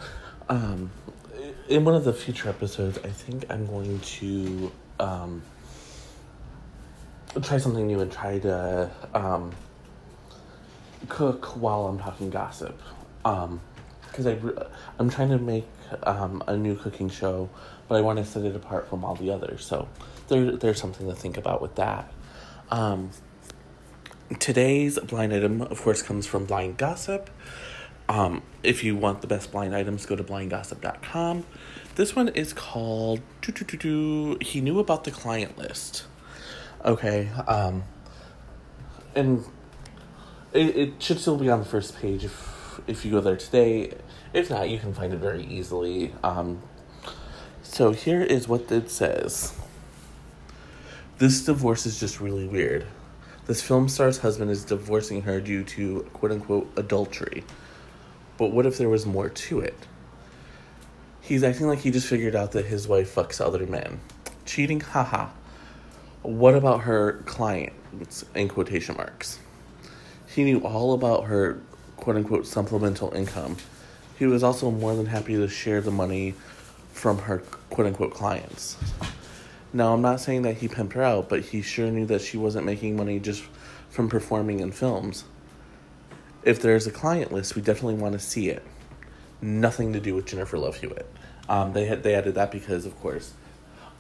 Um, 0.49 0.91
in 1.69 1.85
one 1.85 1.95
of 1.95 2.05
the 2.05 2.13
future 2.13 2.49
episodes, 2.49 2.99
I 3.05 3.09
think 3.09 3.45
I'm 3.51 3.67
going 3.67 4.01
to 4.01 4.73
um, 4.99 5.43
try 7.43 7.59
something 7.59 7.87
new 7.87 8.01
and 8.01 8.11
try 8.11 8.39
to 8.39 8.91
um, 9.15 9.53
cook 11.09 11.57
while 11.57 11.87
I'm 11.87 11.99
talking 11.99 12.31
gossip. 12.31 12.81
Um, 13.25 13.61
because 14.09 14.27
I 14.27 14.39
I'm 14.99 15.11
trying 15.11 15.29
to 15.31 15.39
make 15.39 15.67
um, 16.03 16.43
a 16.47 16.57
new 16.57 16.75
cooking 16.75 17.09
show, 17.11 17.49
but 17.87 17.97
I 17.97 18.01
want 18.01 18.19
to 18.19 18.25
set 18.25 18.45
it 18.45 18.57
apart 18.57 18.89
from 18.89 19.05
all 19.05 19.15
the 19.15 19.31
others. 19.31 19.65
So 19.65 19.89
there 20.29 20.57
there's 20.57 20.81
something 20.81 21.07
to 21.07 21.15
think 21.15 21.37
about 21.37 21.61
with 21.61 21.75
that. 21.77 22.13
Um, 22.71 23.11
today's 24.39 24.99
blind 24.99 25.33
item, 25.33 25.63
of 25.63 25.81
course, 25.83 26.03
comes 26.03 26.27
from 26.27 26.47
Blind 26.47 26.79
Gossip. 26.79 27.31
Um, 28.09 28.43
if 28.63 28.83
you 28.83 28.97
want 28.97 29.21
the 29.21 29.27
best 29.27 29.53
blind 29.53 29.75
items, 29.75 30.07
go 30.07 30.17
to 30.17 30.25
blindgossip.com. 30.25 31.45
This 31.95 32.17
one 32.17 32.29
is 32.29 32.53
called 32.53 33.21
He 33.43 34.61
Knew 34.61 34.79
About 34.79 35.05
the 35.05 35.11
Client 35.11 35.59
List. 35.59 36.07
Okay, 36.85 37.29
um, 37.47 37.83
and 39.15 39.45
it, 40.53 40.77
it 40.77 41.03
should 41.03 41.19
still 41.19 41.37
be 41.37 41.51
on 41.51 41.59
the 41.59 41.65
first 41.65 41.99
page 41.99 42.25
if, 42.25 42.81
if 42.87 43.05
you 43.05 43.11
go 43.11 43.21
there 43.21 43.37
today. 43.37 43.95
If 44.33 44.49
not, 44.49 44.71
you 44.71 44.79
can 44.79 44.95
find 44.95 45.13
it 45.13 45.19
very 45.19 45.45
easily. 45.45 46.15
Um, 46.23 46.63
so 47.63 47.93
here 47.93 48.23
is 48.23 48.49
what 48.49 48.71
it 48.71 48.91
says. 48.91 49.55
This 51.19 51.45
divorce 51.45 51.85
is 51.85 51.99
just 51.99 52.21
really 52.21 52.47
weird. 52.47 52.87
This 53.47 53.61
film 53.61 53.89
star's 53.89 54.19
husband 54.19 54.51
is 54.51 54.65
divorcing 54.65 55.23
her 55.23 55.41
due 55.41 55.65
to 55.65 56.03
quote 56.13 56.33
unquote 56.33 56.71
adultery. 56.77 57.45
But 58.39 58.53
what 58.53 58.65
if 58.65 58.79
there 58.79 58.89
was 58.89 59.05
more 59.05 59.29
to 59.29 59.61
it? 59.61 59.77
He's 61.21 61.43
acting 61.43 61.67
like 61.67 61.81
he 61.81 61.91
just 61.91 62.07
figured 62.07 62.35
out 62.35 62.53
that 62.53 62.67
his 62.67 62.89
wife 62.89 63.15
fucks 63.15 63.41
other 63.41 63.67
men. 63.67 64.01
Cheating? 64.47 64.81
Haha. 64.81 65.29
What 66.23 66.55
about 66.55 66.83
her 66.83 67.23
clients, 67.27 68.25
In 68.35 68.49
quotation 68.49 68.97
marks. 68.97 69.41
He 70.35 70.45
knew 70.45 70.61
all 70.61 70.95
about 70.95 71.25
her 71.25 71.61
quote 71.97 72.17
unquote 72.17 72.47
supplemental 72.47 73.13
income. 73.13 73.57
He 74.19 74.27
was 74.27 74.43
also 74.43 74.71
more 74.71 74.95
than 74.95 75.07
happy 75.07 75.35
to 75.35 75.49
share 75.49 75.81
the 75.81 75.91
money 75.91 76.35
from 76.93 77.19
her 77.19 77.39
quote 77.71 77.89
unquote 77.89 78.15
clients. 78.15 78.77
Now, 79.73 79.93
I'm 79.93 80.03
not 80.03 80.21
saying 80.21 80.43
that 80.43 80.59
he 80.59 80.69
pimped 80.69 80.95
her 80.95 81.03
out, 81.03 81.29
but 81.29 81.41
he 81.41 81.61
sure 81.61 81.91
knew 81.91 82.07
that 82.07 82.23
she 82.23 82.39
wasn't 82.39 82.65
making 82.65 82.97
money 82.97 83.19
just 83.21 83.43
from 83.91 84.09
performing 84.09 84.61
in 84.61 84.73
films 84.73 85.25
if 86.49 86.63
there's 86.63 86.87
a 86.87 86.91
client 86.91 87.31
list, 87.31 87.55
we 87.55 87.61
definitely 87.61 88.01
want 88.01 88.15
to 88.15 88.19
see 88.19 88.49
it. 88.49 88.65
Nothing 89.43 89.93
to 89.93 90.01
do 90.01 90.15
with 90.15 90.25
Jennifer 90.25 90.57
Love 90.57 90.77
Hewitt. 90.77 91.07
Um, 91.47 91.75
they 91.75 91.85
had 91.85 92.03
they 92.03 92.15
added 92.15 92.37
that 92.37 92.51
because, 92.51 92.87
of 92.87 92.99
course, 93.01 93.35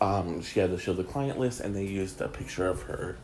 um, 0.00 0.40
she 0.40 0.58
had 0.58 0.70
to 0.70 0.78
show 0.78 0.94
the 0.94 1.04
client 1.04 1.38
list, 1.38 1.60
and 1.60 1.76
they 1.76 1.84
used 1.84 2.22
a 2.22 2.28
picture 2.28 2.66
of 2.66 2.82
her. 2.84 3.18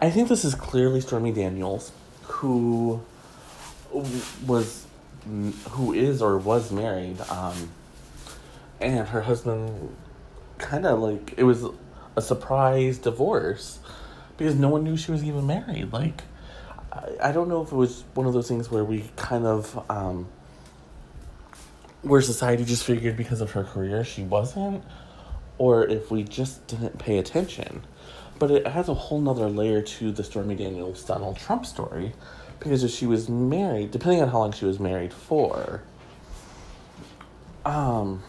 I 0.00 0.10
think 0.10 0.30
this 0.30 0.46
is 0.46 0.54
clearly 0.54 1.02
Stormy 1.02 1.30
Daniels, 1.30 1.92
who 2.22 3.02
was 4.46 4.86
who 5.70 5.92
is 5.92 6.22
or 6.22 6.38
was 6.38 6.72
married, 6.72 7.20
um, 7.28 7.68
and 8.80 9.08
her 9.08 9.20
husband 9.20 9.94
kind 10.56 10.86
of 10.86 11.00
like 11.00 11.34
it 11.36 11.44
was 11.44 11.66
a 12.16 12.22
surprise 12.22 12.96
divorce 12.96 13.78
because 14.38 14.54
no 14.54 14.70
one 14.70 14.84
knew 14.84 14.96
she 14.96 15.12
was 15.12 15.22
even 15.22 15.46
married. 15.46 15.92
Like, 15.92 16.22
I, 17.20 17.32
don't 17.32 17.48
know 17.48 17.62
if 17.62 17.72
it 17.72 17.76
was 17.76 18.04
one 18.14 18.26
of 18.26 18.32
those 18.32 18.48
things 18.48 18.70
where 18.70 18.84
we 18.84 19.04
kind 19.16 19.46
of, 19.46 19.90
um, 19.90 20.28
where 22.02 22.20
society 22.20 22.64
just 22.64 22.84
figured 22.84 23.16
because 23.16 23.40
of 23.40 23.52
her 23.52 23.64
career 23.64 24.04
she 24.04 24.22
wasn't, 24.22 24.84
or 25.58 25.86
if 25.86 26.10
we 26.10 26.22
just 26.22 26.66
didn't 26.66 26.98
pay 26.98 27.18
attention. 27.18 27.84
But 28.38 28.50
it 28.50 28.66
has 28.66 28.88
a 28.88 28.94
whole 28.94 29.20
nother 29.20 29.48
layer 29.48 29.80
to 29.82 30.12
the 30.12 30.24
Stormy 30.24 30.54
Daniels 30.54 31.04
Donald 31.04 31.36
Trump 31.36 31.64
story 31.64 32.12
because 32.58 32.84
if 32.84 32.90
she 32.90 33.06
was 33.06 33.28
married, 33.28 33.90
depending 33.90 34.22
on 34.22 34.28
how 34.28 34.38
long 34.38 34.52
she 34.52 34.64
was 34.64 34.78
married 34.78 35.12
for, 35.12 35.82
um, 37.64 38.22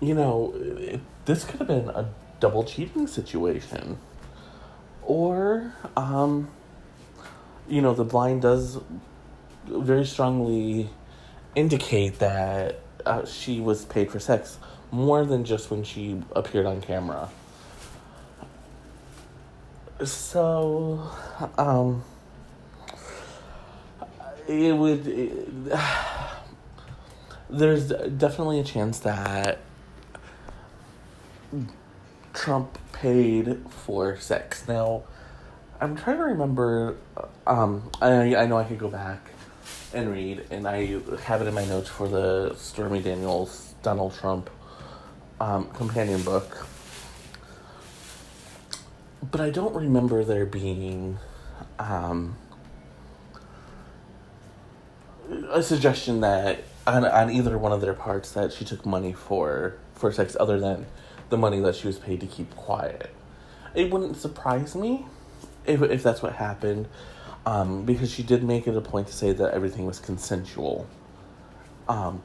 you 0.00 0.14
know, 0.14 0.54
it, 0.56 1.00
this 1.26 1.44
could 1.44 1.58
have 1.58 1.68
been 1.68 1.88
a 1.88 2.08
double 2.40 2.64
cheating 2.64 3.06
situation. 3.06 3.98
Or, 5.10 5.74
um, 5.96 6.48
you 7.68 7.82
know, 7.82 7.94
the 7.94 8.04
blind 8.04 8.42
does 8.42 8.78
very 9.66 10.06
strongly 10.06 10.88
indicate 11.56 12.20
that 12.20 12.78
uh, 13.04 13.26
she 13.26 13.58
was 13.60 13.84
paid 13.86 14.12
for 14.12 14.20
sex 14.20 14.58
more 14.92 15.24
than 15.24 15.42
just 15.42 15.68
when 15.68 15.82
she 15.82 16.22
appeared 16.36 16.64
on 16.64 16.80
camera. 16.80 17.28
So, 20.04 21.10
um, 21.58 22.04
it 24.46 24.76
would. 24.76 25.08
It, 25.08 25.72
there's 27.50 27.88
definitely 27.88 28.60
a 28.60 28.64
chance 28.64 29.00
that 29.00 29.58
Trump 32.32 32.78
paid 33.00 33.58
for 33.70 34.18
sex. 34.18 34.68
Now, 34.68 35.04
I'm 35.80 35.96
trying 35.96 36.18
to 36.18 36.24
remember. 36.24 36.96
Um, 37.46 37.90
I 38.00 38.36
I 38.36 38.46
know 38.46 38.58
I 38.58 38.64
could 38.64 38.78
go 38.78 38.88
back 38.88 39.30
and 39.94 40.10
read, 40.10 40.44
and 40.50 40.68
I 40.68 41.00
have 41.24 41.40
it 41.40 41.48
in 41.48 41.54
my 41.54 41.64
notes 41.64 41.88
for 41.88 42.08
the 42.08 42.54
Stormy 42.56 43.00
Daniels 43.00 43.74
Donald 43.82 44.14
Trump 44.14 44.50
um, 45.40 45.70
companion 45.70 46.22
book. 46.22 46.66
But 49.30 49.40
I 49.40 49.50
don't 49.50 49.74
remember 49.74 50.24
there 50.24 50.46
being 50.46 51.18
um, 51.78 52.36
a 55.50 55.62
suggestion 55.62 56.20
that 56.20 56.64
on, 56.86 57.04
on 57.04 57.30
either 57.30 57.56
one 57.56 57.72
of 57.72 57.80
their 57.80 57.94
parts 57.94 58.32
that 58.32 58.52
she 58.52 58.64
took 58.64 58.84
money 58.84 59.12
for 59.12 59.76
for 59.94 60.12
sex 60.12 60.36
other 60.38 60.58
than 60.58 60.86
the 61.30 61.36
money 61.36 61.60
that 61.60 61.74
she 61.74 61.86
was 61.86 61.98
paid 61.98 62.20
to 62.20 62.26
keep 62.26 62.54
quiet. 62.54 63.10
It 63.74 63.90
wouldn't 63.90 64.16
surprise 64.16 64.74
me 64.74 65.06
if, 65.64 65.80
if 65.82 66.02
that's 66.02 66.22
what 66.22 66.34
happened, 66.34 66.88
um, 67.46 67.84
because 67.84 68.10
she 68.10 68.22
did 68.22 68.42
make 68.42 68.66
it 68.66 68.76
a 68.76 68.80
point 68.80 69.06
to 69.06 69.12
say 69.12 69.32
that 69.32 69.54
everything 69.54 69.86
was 69.86 69.98
consensual. 69.98 70.86
Um, 71.88 72.22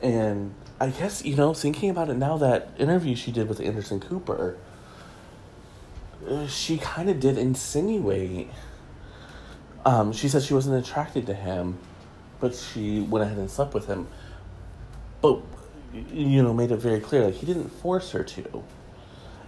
and 0.00 0.54
I 0.80 0.88
guess, 0.88 1.24
you 1.24 1.36
know, 1.36 1.54
thinking 1.54 1.90
about 1.90 2.08
it 2.08 2.16
now, 2.16 2.36
that 2.38 2.70
interview 2.78 3.16
she 3.16 3.32
did 3.32 3.48
with 3.48 3.60
Anderson 3.60 4.00
Cooper, 4.00 4.56
uh, 6.28 6.46
she 6.46 6.78
kind 6.78 7.10
of 7.10 7.20
did 7.20 7.38
insinuate. 7.38 8.50
Um, 9.84 10.12
she 10.12 10.28
said 10.28 10.42
she 10.42 10.54
wasn't 10.54 10.84
attracted 10.84 11.26
to 11.26 11.34
him, 11.34 11.78
but 12.40 12.54
she 12.54 13.00
went 13.00 13.24
ahead 13.24 13.38
and 13.38 13.50
slept 13.50 13.74
with 13.74 13.86
him. 13.86 14.08
But 15.20 15.40
you 15.92 16.42
know, 16.42 16.52
made 16.52 16.70
it 16.70 16.76
very 16.76 17.00
clear 17.00 17.24
like 17.24 17.34
he 17.34 17.46
didn't 17.46 17.70
force 17.70 18.10
her 18.12 18.22
to. 18.22 18.64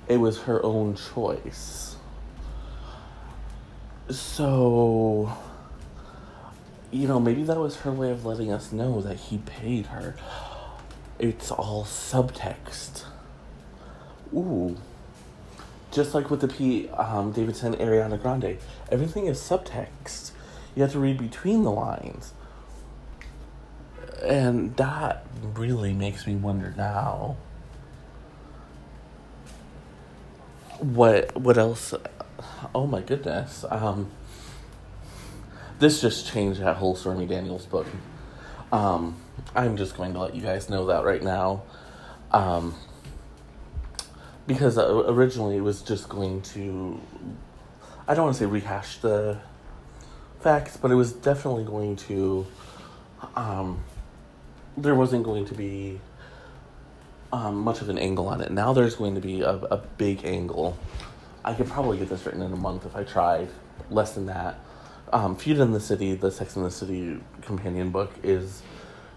It 0.07 0.18
was 0.18 0.42
her 0.42 0.64
own 0.64 0.96
choice. 0.96 1.96
So, 4.11 5.37
you 6.90 7.07
know, 7.07 7.20
maybe 7.20 7.42
that 7.42 7.59
was 7.59 7.77
her 7.81 7.92
way 7.92 8.11
of 8.11 8.24
letting 8.24 8.51
us 8.51 8.72
know 8.72 9.03
that 9.03 9.16
he 9.16 9.38
paid 9.38 9.87
her. 9.87 10.16
It's 11.18 11.51
all 11.51 11.85
subtext. 11.85 13.05
Ooh. 14.33 14.77
Just 15.90 16.14
like 16.14 16.31
with 16.31 16.40
the 16.40 16.48
P. 16.48 16.88
Um, 16.90 17.33
Davidson 17.33 17.74
Ariana 17.74 18.20
Grande, 18.20 18.59
everything 18.90 19.27
is 19.27 19.38
subtext. 19.38 20.33
You 20.74 20.83
have 20.83 20.92
to 20.92 20.98
read 20.98 21.18
between 21.18 21.64
the 21.64 21.70
lines 21.70 22.33
and 24.23 24.77
that 24.77 25.25
really 25.55 25.93
makes 25.93 26.27
me 26.27 26.35
wonder 26.35 26.75
now 26.77 27.37
what 30.79 31.37
what 31.37 31.59
else 31.59 31.95
oh 32.75 32.87
my 32.87 33.01
goodness 33.01 33.65
um 33.71 34.11
this 35.79 36.01
just 36.01 36.27
changed 36.27 36.61
that 36.61 36.77
whole 36.77 36.95
stormy 36.97 37.27
daniels 37.27 37.67
book. 37.67 37.87
Um 38.73 39.17
i'm 39.55 39.77
just 39.77 39.97
going 39.97 40.13
to 40.13 40.19
let 40.19 40.35
you 40.35 40.43
guys 40.43 40.69
know 40.69 40.87
that 40.87 41.05
right 41.05 41.23
now 41.23 41.63
um 42.33 42.75
because 44.47 44.79
uh, 44.79 45.05
originally 45.07 45.57
it 45.57 45.61
was 45.61 45.83
just 45.83 46.09
going 46.09 46.43
to 46.43 47.01
i 48.07 48.15
don't 48.15 48.27
want 48.27 48.37
to 48.37 48.41
say 48.41 48.47
rehash 48.47 48.99
the 48.99 49.39
facts 50.41 50.77
but 50.77 50.91
it 50.91 50.95
was 50.95 51.13
definitely 51.13 51.65
going 51.65 51.97
to 51.97 52.47
um 53.35 53.83
there 54.83 54.95
wasn't 54.95 55.25
going 55.25 55.45
to 55.47 55.55
be 55.55 56.01
um, 57.33 57.57
much 57.59 57.81
of 57.81 57.88
an 57.88 57.99
angle 57.99 58.29
on 58.29 58.41
it. 58.41 58.51
Now 58.51 58.73
there's 58.73 58.95
going 58.95 59.14
to 59.14 59.21
be 59.21 59.43
a, 59.43 59.55
a 59.55 59.77
big 59.77 60.25
angle. 60.25 60.79
I 61.45 61.55
could 61.55 61.69
probably 61.69 61.99
get 61.99 62.09
this 62.09 62.25
written 62.27 62.43
in 62.43 62.53
a 62.53 62.57
month 62.57 62.87
if 62.87 62.97
I 62.97 63.05
tried. 63.05 63.49
Less 63.91 64.14
than 64.14 64.27
that. 64.27 64.59
Um, 65.12 65.37
Feud 65.37 65.59
in 65.59 65.73
the 65.73 65.81
City, 65.81 66.14
the 66.14 66.31
Sex 66.31 66.57
in 66.57 66.62
the 66.62 66.71
City 66.71 67.21
companion 67.43 67.91
book, 67.91 68.12
is 68.23 68.62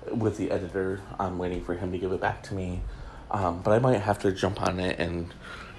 with 0.10 0.38
the 0.38 0.52
editor. 0.52 1.02
I'm 1.19 1.38
waiting 1.38 1.63
for 1.63 1.74
him 1.74 1.91
to 1.91 1.97
give 1.97 2.12
it 2.12 2.21
back 2.21 2.43
to 2.43 2.54
me. 2.54 2.82
Um, 3.30 3.62
but 3.62 3.71
I 3.71 3.80
might 3.80 4.00
have 4.00 4.19
to 4.19 4.32
jump 4.32 4.62
on 4.62 4.80
it 4.80 5.00
and 5.00 5.34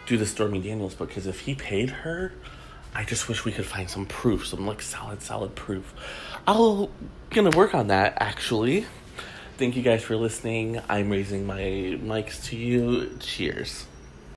do 0.06 0.16
the 0.16 0.26
Stormy 0.26 0.60
Daniels 0.60 0.94
book 0.94 1.08
because 1.08 1.26
if 1.26 1.40
he 1.40 1.54
paid 1.54 1.90
her, 1.90 2.32
I 2.94 3.04
just 3.04 3.28
wish 3.28 3.44
we 3.44 3.52
could 3.52 3.66
find 3.66 3.88
some 3.88 4.06
proof, 4.06 4.46
some 4.46 4.66
like 4.66 4.82
solid, 4.82 5.22
solid 5.22 5.54
proof. 5.54 5.94
I'll 6.46 6.90
gonna 7.30 7.56
work 7.56 7.74
on 7.74 7.88
that 7.88 8.14
actually. 8.20 8.86
Thank 9.58 9.76
you 9.76 9.82
guys 9.82 10.02
for 10.02 10.16
listening. 10.16 10.80
I'm 10.88 11.10
raising 11.10 11.46
my 11.46 11.98
Mike's 12.02 12.48
to 12.48 12.56
you. 12.56 13.16
Cheers. 13.20 13.86